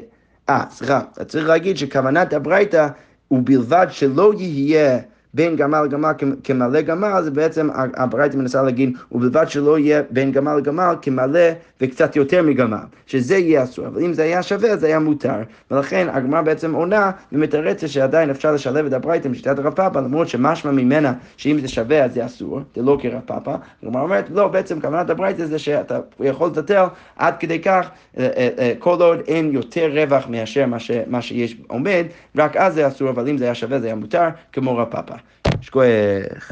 סליחה, 0.70 1.00
צריך 1.26 1.48
להגיד 1.48 1.76
שכוונת 1.76 2.32
הברייתא 2.32 2.88
ובלבד 3.30 3.86
שלא 3.90 4.32
יהיה 4.38 4.98
בין 5.34 5.56
גמל 5.56 5.82
לגמל 5.82 6.12
כמלא 6.44 6.80
גמל, 6.80 7.22
זה 7.22 7.30
בעצם 7.30 7.68
הברייתא 7.74 8.36
מנסה 8.36 8.62
להגיד, 8.62 8.96
ובלבד 9.12 9.48
שלא 9.48 9.78
יהיה 9.78 10.02
בין 10.10 10.32
גמל 10.32 10.56
לגמל 10.56 10.94
כמלא 11.02 11.48
וקצת 11.80 12.16
יותר 12.16 12.42
מגמל, 12.42 12.76
שזה 13.06 13.36
יהיה 13.36 13.62
אסור, 13.62 13.86
אבל 13.86 14.02
אם 14.04 14.12
זה 14.12 14.22
היה 14.22 14.42
שווה 14.42 14.76
זה 14.76 14.86
היה 14.86 14.98
מותר, 14.98 15.42
ולכן 15.70 16.06
הגמרא 16.12 16.42
בעצם 16.42 16.74
עונה 16.74 17.10
ומתרצת 17.32 17.88
שעדיין 17.88 18.30
אפשר 18.30 18.52
לשלב 18.52 18.86
את 18.86 18.92
הברייתא 18.92 19.28
בשיטת 19.28 19.58
הרב 19.58 19.74
פאפא, 19.74 19.98
למרות 19.98 20.28
שמשמע 20.28 20.70
ממנה 20.70 21.12
שאם 21.36 21.58
זה 21.60 21.68
שווה 21.68 22.04
אז 22.04 22.14
זה 22.14 22.26
אסור, 22.26 22.60
זה 22.76 22.82
לא 22.82 22.98
כרב 23.00 23.20
פאפא, 23.26 23.56
הגמרא 23.82 24.02
אומרת, 24.02 24.24
לא, 24.30 24.48
בעצם 24.48 24.80
כוונת 24.80 25.10
הברייתא 25.10 25.46
זה 25.46 25.58
שאתה 25.58 25.98
יכול 26.20 26.48
לטטל 26.48 26.84
עד 27.16 27.34
כדי 27.40 27.58
כך, 27.58 27.90
אה, 28.18 28.28
אה, 28.36 28.48
אה, 28.58 28.72
כל 28.78 28.96
עוד 29.02 29.18
אין 29.28 29.52
יותר 29.52 29.90
רווח 29.92 30.28
מאשר 30.28 30.66
מה 31.06 31.22
שיש 31.22 31.56
עומד, 31.68 32.04
רק 32.36 32.56
אז 32.56 32.74
זה 32.74 32.88
אסור, 32.88 33.10
אבל 33.10 33.28
אם 33.28 33.38
זה 33.38 33.44
היה 33.44 33.54
שווה 33.54 33.80
זה 33.80 33.86
היה 33.86 33.94
מותר, 33.94 34.28
כמו 34.52 34.76
רב 34.76 34.88
פאפא. 34.90 35.21
square. 35.60 36.42